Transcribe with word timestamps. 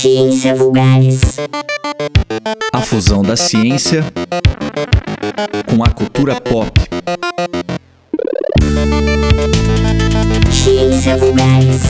Ciência 0.00 0.54
Vulgares. 0.54 1.20
A 2.72 2.80
fusão 2.80 3.20
da 3.20 3.36
ciência 3.36 4.02
com 5.66 5.84
a 5.84 5.90
cultura 5.90 6.40
pop. 6.40 6.72
Ciência 10.50 11.18
Vulgares. 11.18 11.82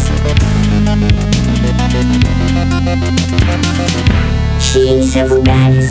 Ciência 4.58 5.24
Vulgares. 5.24 5.90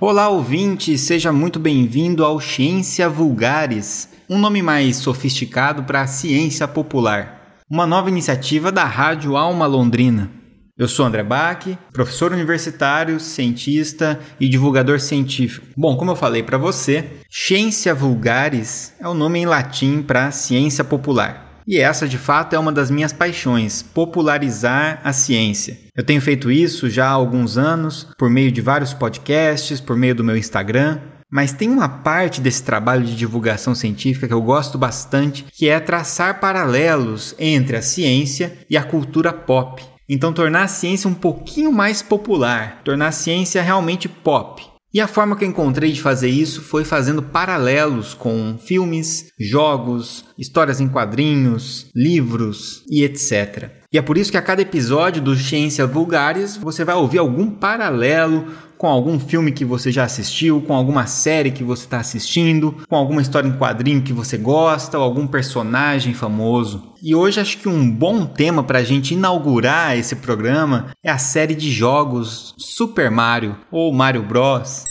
Olá, 0.00 0.30
ouvinte, 0.30 0.96
seja 0.96 1.30
muito 1.30 1.60
bem-vindo 1.60 2.24
ao 2.24 2.40
Ciência 2.40 3.06
Vulgares, 3.06 4.08
um 4.30 4.38
nome 4.38 4.62
mais 4.62 4.96
sofisticado 4.96 5.82
para 5.82 6.00
a 6.00 6.06
ciência 6.06 6.66
popular 6.66 7.41
uma 7.72 7.86
nova 7.86 8.10
iniciativa 8.10 8.70
da 8.70 8.84
Rádio 8.84 9.34
Alma 9.34 9.64
Londrina. 9.64 10.30
Eu 10.76 10.86
sou 10.86 11.06
André 11.06 11.22
Bach, 11.22 11.64
professor 11.90 12.30
universitário, 12.30 13.18
cientista 13.18 14.20
e 14.38 14.46
divulgador 14.46 15.00
científico. 15.00 15.68
Bom, 15.74 15.96
como 15.96 16.10
eu 16.10 16.16
falei 16.16 16.42
para 16.42 16.58
você, 16.58 17.06
Ciência 17.30 17.94
Vulgaris 17.94 18.92
é 19.00 19.08
o 19.08 19.14
nome 19.14 19.38
em 19.38 19.46
latim 19.46 20.02
para 20.02 20.30
ciência 20.30 20.84
popular. 20.84 21.62
E 21.66 21.78
essa, 21.78 22.06
de 22.06 22.18
fato, 22.18 22.54
é 22.54 22.58
uma 22.58 22.72
das 22.72 22.90
minhas 22.90 23.12
paixões, 23.12 23.82
popularizar 23.82 25.00
a 25.02 25.14
ciência. 25.14 25.78
Eu 25.96 26.04
tenho 26.04 26.20
feito 26.20 26.50
isso 26.50 26.90
já 26.90 27.06
há 27.06 27.12
alguns 27.12 27.56
anos, 27.56 28.08
por 28.18 28.28
meio 28.28 28.52
de 28.52 28.60
vários 28.60 28.92
podcasts, 28.92 29.80
por 29.80 29.96
meio 29.96 30.14
do 30.14 30.24
meu 30.24 30.36
Instagram, 30.36 30.98
mas 31.32 31.50
tem 31.54 31.70
uma 31.70 31.88
parte 31.88 32.42
desse 32.42 32.62
trabalho 32.62 33.06
de 33.06 33.16
divulgação 33.16 33.74
científica 33.74 34.28
que 34.28 34.34
eu 34.34 34.42
gosto 34.42 34.76
bastante, 34.76 35.46
que 35.50 35.66
é 35.66 35.80
traçar 35.80 36.38
paralelos 36.40 37.34
entre 37.38 37.74
a 37.74 37.80
ciência 37.80 38.58
e 38.68 38.76
a 38.76 38.84
cultura 38.84 39.32
pop. 39.32 39.82
Então, 40.06 40.30
tornar 40.30 40.64
a 40.64 40.68
ciência 40.68 41.08
um 41.08 41.14
pouquinho 41.14 41.72
mais 41.72 42.02
popular, 42.02 42.82
tornar 42.84 43.08
a 43.08 43.12
ciência 43.12 43.62
realmente 43.62 44.10
pop. 44.10 44.62
E 44.92 45.00
a 45.00 45.08
forma 45.08 45.34
que 45.34 45.42
eu 45.42 45.48
encontrei 45.48 45.90
de 45.90 46.02
fazer 46.02 46.28
isso 46.28 46.60
foi 46.60 46.84
fazendo 46.84 47.22
paralelos 47.22 48.12
com 48.12 48.58
filmes, 48.58 49.28
jogos, 49.40 50.26
histórias 50.36 50.82
em 50.82 50.88
quadrinhos, 50.88 51.86
livros 51.96 52.84
e 52.90 53.02
etc. 53.02 53.81
E 53.92 53.98
é 53.98 54.02
por 54.02 54.16
isso 54.16 54.30
que 54.30 54.38
a 54.38 54.42
cada 54.42 54.62
episódio 54.62 55.20
do 55.20 55.36
Ciência 55.36 55.86
Vulgares 55.86 56.56
você 56.56 56.82
vai 56.82 56.94
ouvir 56.94 57.18
algum 57.18 57.50
paralelo 57.50 58.46
com 58.78 58.88
algum 58.88 59.20
filme 59.20 59.52
que 59.52 59.64
você 59.64 59.92
já 59.92 60.02
assistiu, 60.02 60.60
com 60.62 60.74
alguma 60.74 61.06
série 61.06 61.52
que 61.52 61.62
você 61.62 61.84
está 61.84 62.00
assistindo, 62.00 62.74
com 62.88 62.96
alguma 62.96 63.22
história 63.22 63.46
em 63.46 63.56
quadrinho 63.56 64.02
que 64.02 64.12
você 64.12 64.36
gosta 64.36 64.98
ou 64.98 65.04
algum 65.04 65.26
personagem 65.26 66.14
famoso. 66.14 66.82
E 67.02 67.14
hoje 67.14 67.38
acho 67.38 67.58
que 67.58 67.68
um 67.68 67.88
bom 67.88 68.24
tema 68.24 68.64
para 68.64 68.78
a 68.78 68.82
gente 68.82 69.14
inaugurar 69.14 69.96
esse 69.96 70.16
programa 70.16 70.86
é 71.04 71.10
a 71.10 71.18
série 71.18 71.54
de 71.54 71.70
jogos 71.70 72.54
Super 72.58 73.10
Mario 73.10 73.56
ou 73.70 73.92
Mario 73.92 74.22
Bros. 74.22 74.84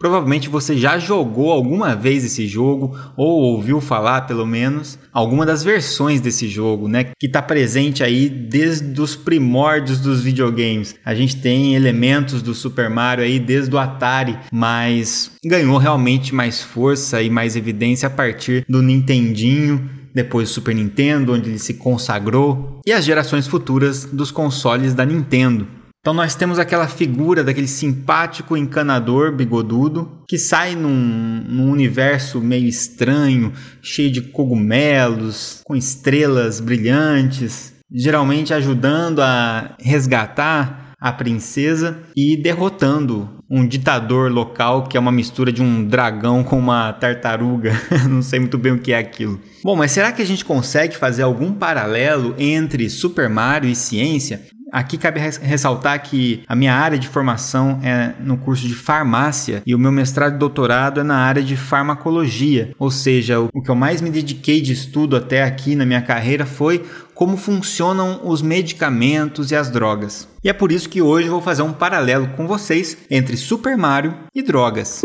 Provavelmente 0.00 0.48
você 0.48 0.78
já 0.78 0.98
jogou 0.98 1.52
alguma 1.52 1.94
vez 1.94 2.24
esse 2.24 2.46
jogo 2.46 2.96
ou 3.18 3.42
ouviu 3.42 3.82
falar, 3.82 4.22
pelo 4.22 4.46
menos, 4.46 4.98
alguma 5.12 5.44
das 5.44 5.62
versões 5.62 6.22
desse 6.22 6.48
jogo, 6.48 6.88
né? 6.88 7.08
Que 7.18 7.26
está 7.26 7.42
presente 7.42 8.02
aí 8.02 8.30
desde 8.30 8.98
os 8.98 9.14
primórdios 9.14 10.00
dos 10.00 10.22
videogames. 10.22 10.94
A 11.04 11.14
gente 11.14 11.36
tem 11.36 11.74
elementos 11.74 12.40
do 12.40 12.54
Super 12.54 12.88
Mario 12.88 13.24
aí 13.24 13.38
desde 13.38 13.74
o 13.74 13.78
Atari, 13.78 14.38
mas 14.50 15.32
ganhou 15.44 15.76
realmente 15.76 16.34
mais 16.34 16.62
força 16.62 17.20
e 17.20 17.28
mais 17.28 17.54
evidência 17.54 18.06
a 18.06 18.10
partir 18.10 18.64
do 18.66 18.80
Nintendinho 18.80 20.00
depois 20.14 20.48
do 20.48 20.54
Super 20.54 20.74
Nintendo, 20.74 21.34
onde 21.34 21.50
ele 21.50 21.58
se 21.58 21.74
consagrou, 21.74 22.80
e 22.86 22.92
as 22.92 23.04
gerações 23.04 23.46
futuras 23.46 24.06
dos 24.06 24.30
consoles 24.30 24.94
da 24.94 25.04
Nintendo. 25.04 25.68
Então 26.00 26.14
nós 26.14 26.34
temos 26.34 26.58
aquela 26.58 26.88
figura 26.88 27.44
daquele 27.44 27.68
simpático 27.68 28.56
encanador 28.56 29.32
bigodudo 29.32 30.22
que 30.26 30.38
sai 30.38 30.74
num, 30.74 31.44
num, 31.46 31.70
universo 31.70 32.40
meio 32.40 32.66
estranho, 32.66 33.52
cheio 33.82 34.10
de 34.10 34.22
cogumelos, 34.22 35.60
com 35.62 35.76
estrelas 35.76 36.58
brilhantes, 36.58 37.74
geralmente 37.92 38.54
ajudando 38.54 39.20
a 39.20 39.76
resgatar 39.78 40.94
a 40.98 41.12
princesa 41.12 41.98
e 42.16 42.34
derrotando 42.34 43.28
um 43.50 43.66
ditador 43.66 44.30
local 44.30 44.84
que 44.84 44.96
é 44.96 45.00
uma 45.00 45.12
mistura 45.12 45.52
de 45.52 45.62
um 45.62 45.84
dragão 45.84 46.42
com 46.42 46.58
uma 46.58 46.94
tartaruga. 46.94 47.72
Não 48.08 48.22
sei 48.22 48.38
muito 48.40 48.56
bem 48.56 48.72
o 48.72 48.78
que 48.78 48.92
é 48.92 48.98
aquilo. 48.98 49.38
Bom, 49.62 49.76
mas 49.76 49.92
será 49.92 50.12
que 50.12 50.22
a 50.22 50.26
gente 50.26 50.46
consegue 50.46 50.96
fazer 50.96 51.22
algum 51.22 51.52
paralelo 51.52 52.34
entre 52.38 52.88
Super 52.88 53.28
Mario 53.28 53.68
e 53.68 53.74
ciência? 53.74 54.42
Aqui 54.72 54.96
cabe 54.96 55.20
ressaltar 55.20 56.00
que 56.02 56.42
a 56.46 56.54
minha 56.54 56.74
área 56.74 56.98
de 56.98 57.08
formação 57.08 57.80
é 57.82 58.12
no 58.20 58.36
curso 58.36 58.66
de 58.66 58.74
farmácia 58.74 59.62
e 59.66 59.74
o 59.74 59.78
meu 59.78 59.90
mestrado 59.90 60.36
e 60.36 60.38
doutorado 60.38 61.00
é 61.00 61.02
na 61.02 61.16
área 61.16 61.42
de 61.42 61.56
farmacologia, 61.56 62.72
ou 62.78 62.90
seja, 62.90 63.40
o 63.40 63.62
que 63.62 63.70
eu 63.70 63.74
mais 63.74 64.00
me 64.00 64.10
dediquei 64.10 64.60
de 64.60 64.72
estudo 64.72 65.16
até 65.16 65.42
aqui 65.42 65.74
na 65.74 65.84
minha 65.84 66.02
carreira 66.02 66.46
foi 66.46 66.84
como 67.14 67.36
funcionam 67.36 68.20
os 68.24 68.40
medicamentos 68.40 69.50
e 69.50 69.56
as 69.56 69.70
drogas. 69.70 70.26
E 70.42 70.48
é 70.48 70.52
por 70.52 70.72
isso 70.72 70.88
que 70.88 71.02
hoje 71.02 71.26
eu 71.26 71.32
vou 71.32 71.42
fazer 71.42 71.62
um 71.62 71.72
paralelo 71.72 72.28
com 72.28 72.46
vocês 72.46 72.96
entre 73.10 73.36
Super 73.36 73.76
Mario 73.76 74.14
e 74.34 74.40
drogas. 74.40 75.02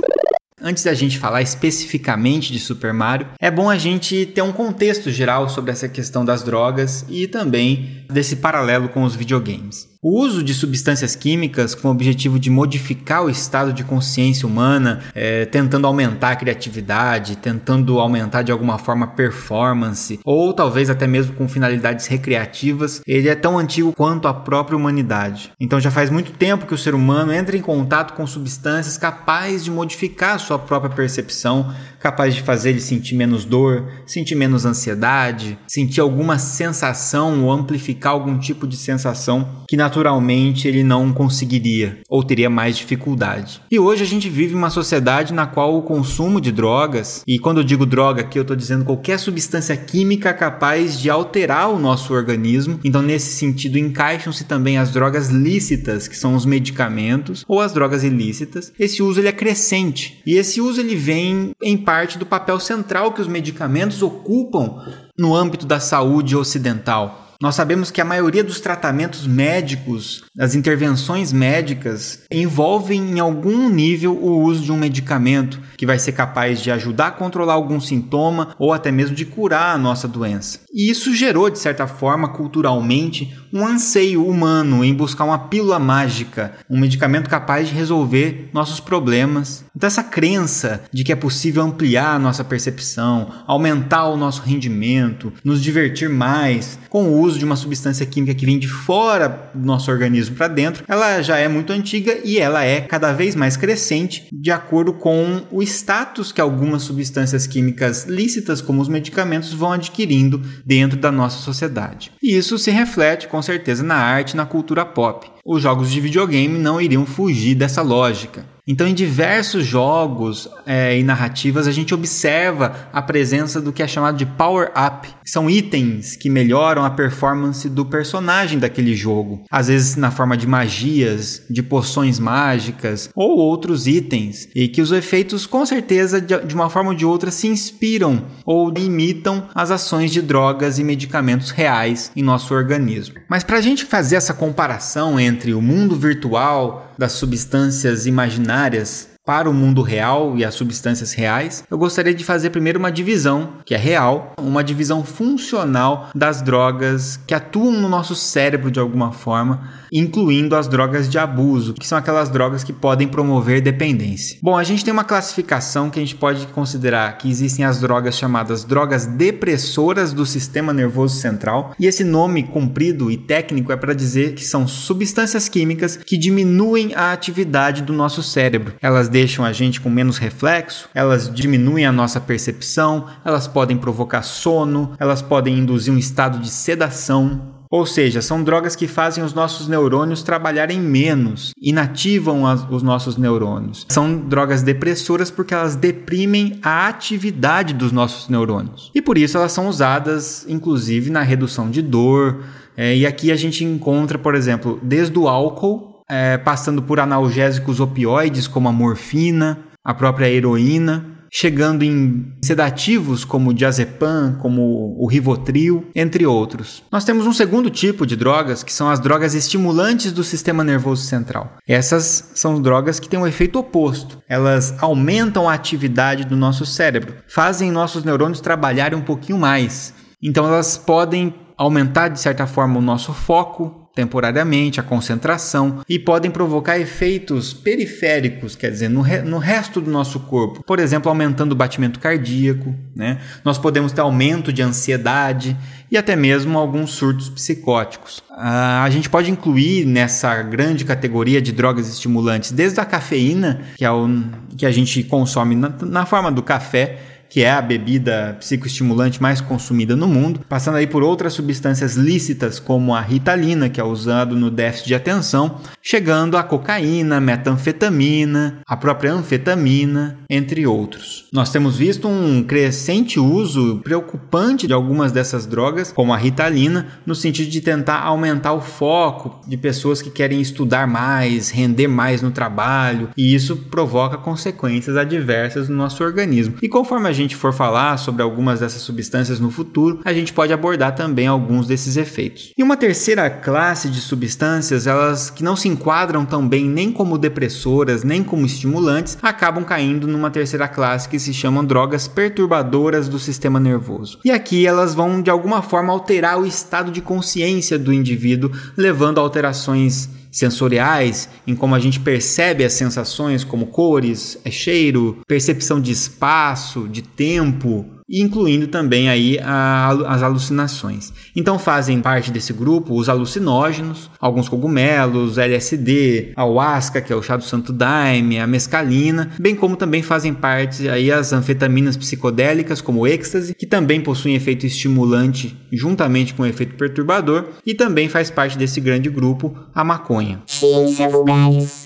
Antes 0.68 0.84
da 0.84 0.96
gente 0.96 1.20
falar 1.20 1.44
especificamente 1.44 2.52
de 2.52 2.58
Super 2.58 2.92
Mario, 2.92 3.28
é 3.40 3.52
bom 3.52 3.70
a 3.70 3.78
gente 3.78 4.26
ter 4.26 4.42
um 4.42 4.52
contexto 4.52 5.12
geral 5.12 5.48
sobre 5.48 5.70
essa 5.70 5.88
questão 5.88 6.26
das 6.26 6.42
drogas 6.42 7.06
e 7.08 7.28
também 7.28 8.04
desse 8.12 8.38
paralelo 8.38 8.90
com 8.90 9.04
os 9.04 9.16
videogames. 9.16 9.88
O 10.08 10.20
uso 10.22 10.44
de 10.44 10.54
substâncias 10.54 11.16
químicas 11.16 11.74
com 11.74 11.88
o 11.88 11.92
objetivo 11.92 12.38
de 12.38 12.52
modificar 12.52 13.26
o 13.26 13.30
estado 13.30 13.74
de 13.74 13.84
consciência 13.84 14.48
humana, 14.48 15.00
é, 15.16 15.46
tentando 15.46 15.88
aumentar 15.88 16.30
a 16.30 16.36
criatividade, 16.36 17.38
tentando 17.38 18.00
aumentar 18.00 18.44
de 18.44 18.52
alguma 18.52 18.78
forma 18.78 19.06
a 19.06 19.10
performance, 19.10 20.20
ou 20.24 20.54
talvez 20.54 20.92
até 20.92 21.08
mesmo 21.08 21.34
com 21.34 21.50
finalidades 21.50 22.06
recreativas, 22.06 23.02
ele 23.08 23.28
é 23.28 23.34
tão 23.34 23.58
antigo 23.58 23.94
quanto 23.94 24.28
a 24.28 24.34
própria 24.36 24.78
humanidade. 24.78 25.52
Então 25.60 25.80
já 25.80 25.90
faz 25.90 26.12
muito 26.12 26.34
tempo 26.34 26.68
que 26.68 26.76
o 26.76 26.78
ser 26.78 26.94
humano 26.94 27.34
entra 27.34 27.58
em 27.58 27.62
contato 27.62 28.14
com 28.14 28.28
substâncias 28.28 29.00
capazes 29.00 29.64
de 29.64 29.72
modificar 29.72 30.36
a 30.36 30.38
sua 30.38 30.60
própria 30.60 30.92
percepção, 30.92 31.74
capaz 32.00 32.36
de 32.36 32.44
fazer 32.44 32.70
ele 32.70 32.80
sentir 32.80 33.16
menos 33.16 33.44
dor, 33.44 33.88
sentir 34.06 34.36
menos 34.36 34.68
ansiedade, 34.68 35.58
sentir 35.68 36.00
alguma 36.00 36.38
sensação 36.38 37.44
ou 37.44 37.52
amplificar 37.52 38.14
algum 38.14 38.38
tipo 38.38 38.68
de 38.68 38.78
sensação 38.78 39.66
que 39.68 39.76
naturalmente 39.76 39.95
naturalmente 39.96 40.68
ele 40.68 40.84
não 40.84 41.14
conseguiria 41.14 42.00
ou 42.10 42.22
teria 42.22 42.50
mais 42.50 42.78
dificuldade. 42.78 43.62
E 43.72 43.80
hoje 43.80 44.04
a 44.04 44.06
gente 44.06 44.30
vive 44.30 44.54
uma 44.54 44.70
sociedade 44.70 45.34
na 45.34 45.48
qual 45.48 45.78
o 45.78 45.82
consumo 45.82 46.42
de 46.42 46.52
drogas, 46.52 47.24
e 47.26 47.40
quando 47.40 47.60
eu 47.60 47.64
digo 47.64 47.86
droga 47.86 48.22
aqui 48.22 48.38
eu 48.38 48.42
estou 48.42 48.58
dizendo 48.58 48.84
qualquer 48.84 49.18
substância 49.18 49.76
química 49.78 50.34
capaz 50.34 51.00
de 51.00 51.10
alterar 51.10 51.70
o 51.70 51.80
nosso 51.80 52.14
organismo, 52.14 52.78
então 52.84 53.02
nesse 53.02 53.36
sentido 53.36 53.80
encaixam-se 53.80 54.44
também 54.44 54.78
as 54.78 54.92
drogas 54.92 55.30
lícitas, 55.30 56.10
que 56.10 56.18
são 56.18 56.36
os 56.36 56.46
medicamentos, 56.46 57.46
ou 57.48 57.62
as 57.62 57.72
drogas 57.72 58.04
ilícitas. 58.04 58.74
Esse 58.78 59.02
uso 59.02 59.22
ele 59.22 59.30
é 59.30 59.32
crescente, 59.32 60.22
e 60.26 60.36
esse 60.36 60.60
uso 60.60 60.82
ele 60.82 60.96
vem 60.96 61.52
em 61.64 61.78
parte 61.78 62.18
do 62.18 62.26
papel 62.26 62.60
central 62.60 63.14
que 63.14 63.22
os 63.22 63.28
medicamentos 63.28 64.02
ocupam 64.02 64.82
no 65.18 65.34
âmbito 65.34 65.66
da 65.66 65.80
saúde 65.80 66.36
ocidental. 66.36 67.25
Nós 67.42 67.56
sabemos 67.56 67.92
que 67.92 68.00
a 68.00 68.06
maioria 68.06 68.44
dos 68.44 68.60
tratamentos 68.60 69.28
médicos, 69.28 70.24
as 70.40 70.56
intervenções 70.56 71.34
médicas, 71.34 72.24
envolvem 72.32 73.02
em 73.12 73.20
algum 73.20 73.70
nível 73.70 74.16
o 74.16 74.42
uso 74.42 74.64
de 74.64 74.72
um 74.72 74.78
medicamento 74.78 75.60
que 75.78 75.86
vai 75.86 76.00
ser 76.00 76.14
capaz 76.14 76.62
de 76.62 76.72
ajudar 76.72 77.08
a 77.08 77.12
controlar 77.12 77.54
algum 77.54 77.80
sintoma 77.80 78.56
ou 78.58 78.72
até 78.72 78.92
mesmo 78.92 79.16
de 79.16 79.26
curar 79.26 79.76
a 79.76 79.78
nossa 79.78 80.08
doença. 80.08 80.60
E 80.74 80.90
isso 80.90 81.14
gerou, 81.14 81.50
de 81.50 81.60
certa 81.60 81.88
forma, 81.88 82.30
culturalmente, 82.30 83.36
um 83.56 83.66
anseio 83.66 84.28
humano 84.28 84.84
em 84.84 84.94
buscar 84.94 85.24
uma 85.24 85.40
pílula 85.40 85.80
mágica, 85.80 86.52
um 86.70 86.78
medicamento 86.78 87.30
capaz 87.30 87.70
de 87.70 87.74
resolver 87.74 88.50
nossos 88.52 88.82
problemas. 88.82 89.64
Então, 89.74 89.88
essa 89.88 90.04
crença 90.04 90.84
de 90.92 91.06
que 91.06 91.12
é 91.14 91.16
possível 91.16 91.64
ampliar 91.64 92.16
a 92.16 92.20
nossa 92.20 92.44
percepção, 92.44 93.32
aumentar 93.48 94.08
o 94.08 94.18
nosso 94.18 94.42
rendimento, 94.42 95.32
nos 95.42 95.64
divertir 95.64 96.10
mais 96.10 96.78
com 96.90 97.06
o 97.06 97.22
uso 97.22 97.40
de 97.40 97.46
uma 97.46 97.56
substância 97.56 98.06
química 98.06 98.34
que 98.36 98.46
vem 98.46 98.60
de 98.60 98.68
fora 98.68 99.50
do 99.56 99.66
nosso 99.66 99.90
organismo 99.90 100.36
para 100.36 100.50
dentro, 100.50 100.84
ela 100.86 101.22
já 101.22 101.38
é 101.38 101.48
muito 101.48 101.72
antiga 101.72 102.20
e 102.26 102.38
ela 102.38 102.62
é 102.66 102.82
cada 102.82 103.14
vez 103.14 103.36
mais 103.36 103.56
crescente 103.56 104.28
de 104.34 104.52
acordo 104.52 104.92
com 104.92 105.44
o 105.50 105.64
status 105.64 106.34
que 106.34 106.42
algumas 106.42 106.84
substâncias 106.84 107.48
químicas 107.48 108.04
lícitas, 108.06 108.60
como 108.60 108.82
os 108.82 108.90
medicamentos, 108.90 109.54
vão 109.54 109.72
adquirindo 109.72 110.42
dentro 110.66 111.00
da 111.00 111.12
nossa 111.12 111.38
sociedade. 111.38 112.12
E 112.22 112.36
isso 112.36 112.58
se 112.58 112.70
reflete 112.70 113.30
com 113.30 113.45
certeza 113.46 113.84
na 113.84 113.96
arte 113.96 114.32
e 114.32 114.36
na 114.38 114.46
cultura 114.46 114.86
pop. 114.86 115.30
Os 115.46 115.62
jogos 115.62 115.92
de 115.92 116.02
videogame 116.02 116.58
não 116.58 116.82
iriam 116.82 117.06
fugir 117.06 117.56
dessa 117.56 117.82
lógica. 117.82 118.55
Então, 118.68 118.88
em 118.88 118.96
diversos 118.96 119.64
jogos 119.64 120.50
é, 120.66 120.98
e 120.98 121.04
narrativas, 121.04 121.68
a 121.68 121.72
gente 121.72 121.94
observa 121.94 122.90
a 122.92 123.00
presença 123.00 123.62
do 123.62 123.72
que 123.72 123.84
é 123.84 123.88
chamado 123.88 124.18
de 124.18 124.26
power-up, 124.26 125.08
são 125.24 125.48
itens 125.48 126.16
que 126.16 126.32
melhoram 126.32 126.84
a 126.84 126.90
performance 126.90 127.70
do 127.70 127.86
personagem 127.86 128.58
daquele 128.58 128.96
jogo. 128.96 129.44
Às 129.52 129.68
vezes 129.68 129.96
na 129.96 130.10
forma 130.10 130.36
de 130.36 130.48
magias, 130.48 131.44
de 131.48 131.62
poções 131.62 132.18
mágicas 132.20 133.10
ou 133.14 133.38
outros 133.38 133.86
itens, 133.86 134.50
e 134.56 134.68
que 134.68 134.82
os 134.82 134.92
efeitos, 134.92 135.46
com 135.46 135.64
certeza, 135.64 136.20
de 136.20 136.56
uma 136.56 136.70
forma 136.70 136.90
ou 136.90 136.96
de 136.96 137.06
outra, 137.06 137.30
se 137.30 137.48
inspiram 137.48 138.26
ou 138.44 138.74
imitam 138.76 139.48
as 139.54 139.70
ações 139.70 140.10
de 140.10 140.24
drogas 140.24 140.80
e 140.80 140.84
medicamentos 140.84 141.52
reais 141.52 142.12
em 142.16 142.24
nosso 142.24 142.54
organismo. 142.54 143.16
Mas 143.30 143.44
para 143.44 143.58
a 143.58 143.62
gente 143.62 143.86
fazer 143.86 144.16
essa 144.16 144.34
comparação 144.34 145.20
entre 145.20 145.54
o 145.54 145.62
mundo 145.62 145.96
virtual 145.96 146.95
das 146.98 147.14
substâncias 147.14 148.06
imaginárias 148.06 149.10
para 149.26 149.50
o 149.50 149.54
mundo 149.54 149.82
real 149.82 150.38
e 150.38 150.46
as 150.46 150.54
substâncias 150.54 151.12
reais, 151.14 151.64
eu 151.70 151.78
gostaria 151.80 152.14
de 152.14 152.24
fazer 152.24 152.52
primeiro 152.52 152.78
uma 152.78 152.92
divisão, 152.92 153.54
que 153.66 153.74
é 153.74 153.78
real, 153.78 154.34
uma 154.38 154.64
divisão 154.64 155.04
funcional 155.04 156.10
das 156.14 156.44
drogas 156.44 157.20
que 157.26 157.34
atuam 157.34 157.72
no 157.72 157.90
nosso 157.90 158.16
cérebro 158.16 158.70
de 158.70 158.80
alguma 158.80 159.12
forma, 159.12 159.68
incluindo 159.92 160.56
as 160.56 160.68
drogas 160.68 161.10
de 161.10 161.18
abuso, 161.18 161.74
que 161.74 161.88
são 161.88 161.98
aquelas 161.98 162.30
drogas 162.30 162.64
que 162.64 162.72
podem 162.72 163.08
promover 163.08 163.62
dependência. 163.62 164.38
Bom, 164.44 164.56
a 164.56 164.64
gente 164.64 164.86
tem 164.86 164.94
uma 164.94 165.04
classificação 165.04 165.90
que 165.90 165.98
a 165.98 166.04
gente 166.04 166.16
pode 166.16 166.46
considerar 166.48 167.18
que 167.18 167.30
existem 167.30 167.66
as 167.66 167.80
drogas 167.80 168.16
chamadas 168.16 168.64
drogas 168.64 169.08
depressoras 169.08 170.14
do 170.14 170.26
sistema 170.26 170.72
nervoso 170.72 171.20
central, 171.20 171.74
e 171.80 171.88
esse 171.88 172.04
nome 172.04 172.44
comprido 172.44 173.10
e 173.10 173.18
técnico 173.18 173.72
é 173.72 173.76
para 173.76 173.96
dizer 173.96 174.36
que 174.36 174.46
são 174.46 174.68
substâncias 174.68 175.50
químicas 175.50 175.98
que 175.98 176.16
diminuem 176.16 176.94
a 176.94 177.12
atividade 177.12 177.82
do 177.82 177.92
nosso 177.92 178.22
cérebro. 178.22 178.76
Elas 178.82 179.10
deixam 179.16 179.46
a 179.46 179.54
gente 179.54 179.80
com 179.80 179.90
menos 179.90 180.18
reflexo, 180.18 180.90
elas 180.94 181.34
diminuem 181.34 181.86
a 181.86 181.92
nossa 181.92 182.20
percepção, 182.20 183.06
elas 183.24 183.48
podem 183.48 183.78
provocar 183.78 184.22
sono, 184.22 184.92
elas 185.00 185.22
podem 185.22 185.58
induzir 185.58 185.94
um 185.94 185.98
estado 185.98 186.38
de 186.40 186.50
sedação, 186.50 187.42
ou 187.72 187.86
seja, 187.86 188.22
são 188.22 188.44
drogas 188.44 188.76
que 188.76 188.90
fazem 188.90 189.24
os 189.24 189.34
nossos 189.34 189.70
neurônios 189.70 190.22
trabalharem 190.22 190.82
menos, 190.82 191.54
inativam 191.58 192.46
as, 192.46 192.70
os 192.70 192.84
nossos 192.84 193.16
neurônios. 193.16 193.86
São 193.88 194.18
drogas 194.18 194.62
depressoras 194.62 195.32
porque 195.32 195.54
elas 195.54 195.78
deprimem 195.78 196.60
a 196.62 196.86
atividade 196.86 197.74
dos 197.74 197.94
nossos 197.94 198.28
neurônios. 198.28 198.92
E 198.94 199.02
por 199.02 199.18
isso 199.18 199.38
elas 199.38 199.54
são 199.54 199.70
usadas, 199.70 200.46
inclusive, 200.50 201.10
na 201.10 201.22
redução 201.22 201.72
de 201.72 201.82
dor. 201.82 202.44
É, 202.76 202.94
e 202.94 203.06
aqui 203.06 203.32
a 203.32 203.36
gente 203.38 203.64
encontra, 203.64 204.18
por 204.18 204.36
exemplo, 204.36 204.78
desde 204.84 205.18
o 205.18 205.30
álcool 205.30 205.95
é, 206.10 206.38
passando 206.38 206.82
por 206.82 207.00
analgésicos 207.00 207.80
opioides 207.80 208.48
como 208.48 208.70
a 208.70 208.72
morfina, 208.72 209.60
a 209.84 209.94
própria 209.94 210.30
heroína, 210.30 211.16
chegando 211.38 211.84
em 211.84 212.34
sedativos 212.42 213.26
como 213.26 213.50
o 213.50 213.54
diazepam, 213.54 214.38
como 214.42 214.96
o 214.98 215.06
rivotril, 215.06 215.86
entre 215.94 216.26
outros. 216.26 216.82
Nós 216.90 217.04
temos 217.04 217.28
um 217.28 217.34
segundo 217.34 217.70
tipo 217.70 218.06
de 218.06 218.16
drogas, 218.16 218.64
que 218.64 218.72
são 218.72 218.90
as 218.90 219.02
drogas 219.02 219.34
estimulantes 219.34 220.14
do 220.14 220.24
sistema 220.24 220.64
nervoso 220.64 221.04
central. 221.04 221.58
Essas 221.68 222.32
são 222.36 222.62
drogas 222.62 223.02
que 223.02 223.10
têm 223.10 223.20
um 223.20 223.28
efeito 223.28 223.60
oposto. 223.60 224.18
Elas 224.30 224.82
aumentam 224.82 225.50
a 225.50 225.54
atividade 225.54 226.24
do 226.24 226.38
nosso 226.38 226.66
cérebro, 226.66 227.16
fazem 227.28 227.70
nossos 227.70 228.06
neurônios 228.06 228.40
trabalharem 228.40 228.98
um 228.98 229.04
pouquinho 229.04 229.38
mais. 229.38 229.94
Então 230.24 230.48
elas 230.48 230.78
podem 230.78 231.36
aumentar 231.58 232.08
de 232.08 232.20
certa 232.20 232.48
forma 232.48 232.80
o 232.80 232.82
nosso 232.82 233.14
foco, 233.14 233.85
temporariamente 233.96 234.80
a 234.80 234.84
concentração 234.84 235.80
e 235.88 235.98
podem 235.98 236.30
provocar 236.30 236.78
efeitos 236.78 237.54
periféricos, 237.54 238.56
quer 238.56 238.70
dizer, 238.70 238.90
no, 238.90 239.02
re 239.02 239.22
no 239.22 239.38
resto 239.38 239.80
do 239.80 239.90
nosso 239.90 240.20
corpo. 240.20 240.62
Por 240.64 240.80
exemplo, 240.80 241.10
aumentando 241.10 241.54
o 241.54 241.56
batimento 241.56 242.00
cardíaco, 242.00 242.76
né? 242.94 243.20
Nós 243.44 243.58
podemos 243.58 243.94
ter 243.94 244.02
aumento 244.02 244.52
de 244.52 244.62
ansiedade 244.62 245.56
e 245.90 245.98
até 245.98 246.16
mesmo 246.16 246.58
alguns 246.58 246.92
surtos 246.92 247.30
psicóticos. 247.30 248.22
Ah, 248.30 248.84
a 248.84 248.90
gente 248.90 249.10
pode 249.10 249.32
incluir 249.32 249.86
nessa 249.86 250.44
grande 250.44 250.84
categoria 250.84 251.42
de 251.42 251.54
drogas 251.54 251.88
estimulantes 251.88 252.52
desde 252.52 252.82
a 252.82 252.86
cafeína, 252.86 253.62
que 253.78 253.86
é 253.86 253.92
o 253.92 254.10
que 254.58 254.66
a 254.66 254.72
gente 254.72 255.04
consome 255.04 255.56
na, 255.56 255.72
na 255.82 256.06
forma 256.06 256.32
do 256.32 256.44
café, 256.44 256.98
que 257.30 257.42
é 257.42 257.52
a 257.52 257.62
bebida 257.62 258.38
psicoestimulante 258.40 259.22
mais 259.22 259.42
consumida 259.42 259.96
no 259.96 260.08
mundo, 260.08 260.42
passando 260.48 260.76
aí 260.76 260.88
por 260.88 261.04
outras 261.04 261.34
substâncias 261.34 261.96
lícitas 261.96 262.60
como 262.60 262.94
a 262.94 263.02
ritalina, 263.02 263.70
que 263.70 263.80
é 263.80 263.84
usado 263.84 264.36
no 264.36 264.50
déficit 264.50 264.88
de 264.88 264.96
atenção, 264.96 265.60
chegando 265.82 266.38
a 266.38 266.44
cocaína, 266.44 267.20
metanfetamina, 267.20 268.60
a 268.68 268.78
própria 268.78 269.14
anfetamina, 269.14 270.18
entre 270.30 270.66
outros. 270.66 271.28
Nós 271.32 271.50
temos 271.50 271.78
visto 271.78 272.08
um 272.08 272.44
crescente 272.44 273.20
uso 273.20 273.82
preocupante 273.84 274.68
de 274.68 274.74
algumas 274.74 275.12
dessas 275.12 275.46
drogas, 275.46 275.92
como 275.92 276.14
a 276.14 276.18
ritalina, 276.18 276.88
no 277.06 277.16
sentido 277.16 277.50
de 277.50 277.62
tentar 277.62 278.00
aumentar 278.02 278.54
o 278.54 278.62
foco 278.62 279.42
de 279.48 279.58
pessoas 279.58 280.02
que 280.02 280.10
querem 280.10 280.42
estudar 280.42 280.88
mais, 280.88 281.50
render 281.50 281.88
mais 281.88 282.22
no 282.22 282.32
trabalho, 282.32 283.10
e 283.16 283.34
isso 283.34 283.56
provoca 283.56 284.18
consequências 284.18 284.98
adversas 284.98 285.70
no 285.70 285.76
nosso 285.76 286.04
organismo. 286.04 286.56
E 286.62 286.70
conforme 286.70 287.10
a 287.10 287.14
gente 287.16 287.36
for 287.36 287.54
falar 287.54 287.98
sobre 287.98 288.22
algumas 288.22 288.60
dessas 288.60 288.82
substâncias 288.82 289.40
no 289.40 289.50
futuro, 289.50 290.02
a 290.06 290.14
gente 290.14 290.32
pode 290.32 290.54
abordar 290.54 290.94
também 290.94 291.26
alguns 291.26 291.68
desses 291.68 291.98
efeitos. 291.98 292.52
E 292.58 292.62
uma 292.62 292.78
terceira 292.78 293.30
classe 293.30 293.90
de 293.90 294.00
substâncias, 294.00 294.86
elas 294.86 295.30
que 295.30 295.44
não 295.44 295.56
se 295.56 295.68
enquadram 295.68 296.26
tão 296.26 296.48
bem 296.48 296.70
nem 296.70 296.92
como 296.92 297.18
depressoras, 297.18 298.04
nem 298.04 298.24
como 298.24 298.46
estimulantes, 298.46 299.18
acabam 299.22 299.64
caindo 299.64 300.08
numa 300.08 300.30
terceira 300.30 300.68
classe 300.68 301.10
que 301.10 301.18
se 301.18 301.34
chamam 301.34 301.64
drogas 301.64 302.08
perturbadoras 302.08 303.08
do 303.08 303.18
sistema 303.18 303.60
nervoso. 303.60 304.20
E 304.24 304.32
aqui 304.32 304.68
elas 304.68 304.94
vão 304.94 305.22
de 305.22 305.30
alguma 305.30 305.62
forma 305.62 305.92
alterar 305.92 306.40
o 306.40 306.46
estado 306.46 306.92
de 306.92 307.02
consciência 307.02 307.80
do 307.80 307.94
indivíduo, 307.94 308.52
levando 308.78 309.20
a 309.20 309.22
alterações 309.22 310.10
sensoriais, 310.36 311.30
em 311.48 311.56
como 311.56 311.74
a 311.76 311.80
gente 311.80 311.98
percebe 311.98 312.66
as 312.66 312.74
sensações 312.74 313.46
como 313.46 313.68
cores, 313.68 314.38
é 314.44 314.52
cheiro, 314.52 315.20
percepção 315.26 315.80
de 315.80 315.94
espaço, 315.94 316.90
de 316.90 317.02
tempo, 317.02 317.86
incluindo 318.10 318.68
também 318.68 319.10
aí 319.10 319.40
a, 319.42 319.90
as 320.08 320.24
alucinações. 320.24 321.12
Então 321.36 321.58
fazem 321.58 322.00
parte 322.02 322.32
desse 322.32 322.54
grupo 322.54 322.96
os 322.96 323.10
alucinógenos, 323.10 324.10
alguns 324.20 324.48
cogumelos, 324.48 325.38
LSD, 325.38 326.34
ayahuasca, 326.36 327.02
que 327.02 327.12
é 327.12 327.16
o 327.16 327.22
chá 327.22 327.36
do 327.36 327.44
santo 327.44 327.74
daime, 327.74 328.40
a 328.40 328.48
mescalina, 328.48 329.32
bem 329.40 329.56
como 329.56 329.76
também 329.76 330.02
fazem 330.02 330.34
parte 330.34 330.88
aí 330.88 331.12
as 331.12 331.34
anfetaminas 331.34 331.98
psicodélicas, 331.98 332.82
como 332.82 333.02
o 333.02 333.08
êxtase, 333.08 333.56
que 333.56 333.66
também 333.66 334.02
possuem 334.02 334.36
efeito 334.36 334.66
estimulante 334.66 335.58
juntamente 335.72 336.34
com 336.34 336.46
efeito 336.46 336.76
perturbador, 336.76 337.50
e 337.66 337.74
também 337.74 338.08
faz 338.08 338.30
parte 338.30 338.58
desse 338.58 338.80
grande 338.80 339.10
grupo 339.10 339.58
a 339.74 339.84
maconha. 339.84 340.42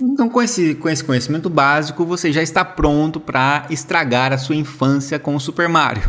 Então 0.01 0.29
com 0.29 0.41
esse, 0.41 0.75
com 0.75 0.89
esse 0.89 1.03
conhecimento 1.03 1.49
básico, 1.49 2.05
você 2.05 2.31
já 2.31 2.41
está 2.41 2.63
pronto 2.63 3.19
para 3.19 3.65
estragar 3.69 4.31
a 4.31 4.37
sua 4.37 4.55
infância 4.55 5.17
com 5.17 5.35
o 5.35 5.39
Super 5.39 5.67
Mario. 5.67 6.08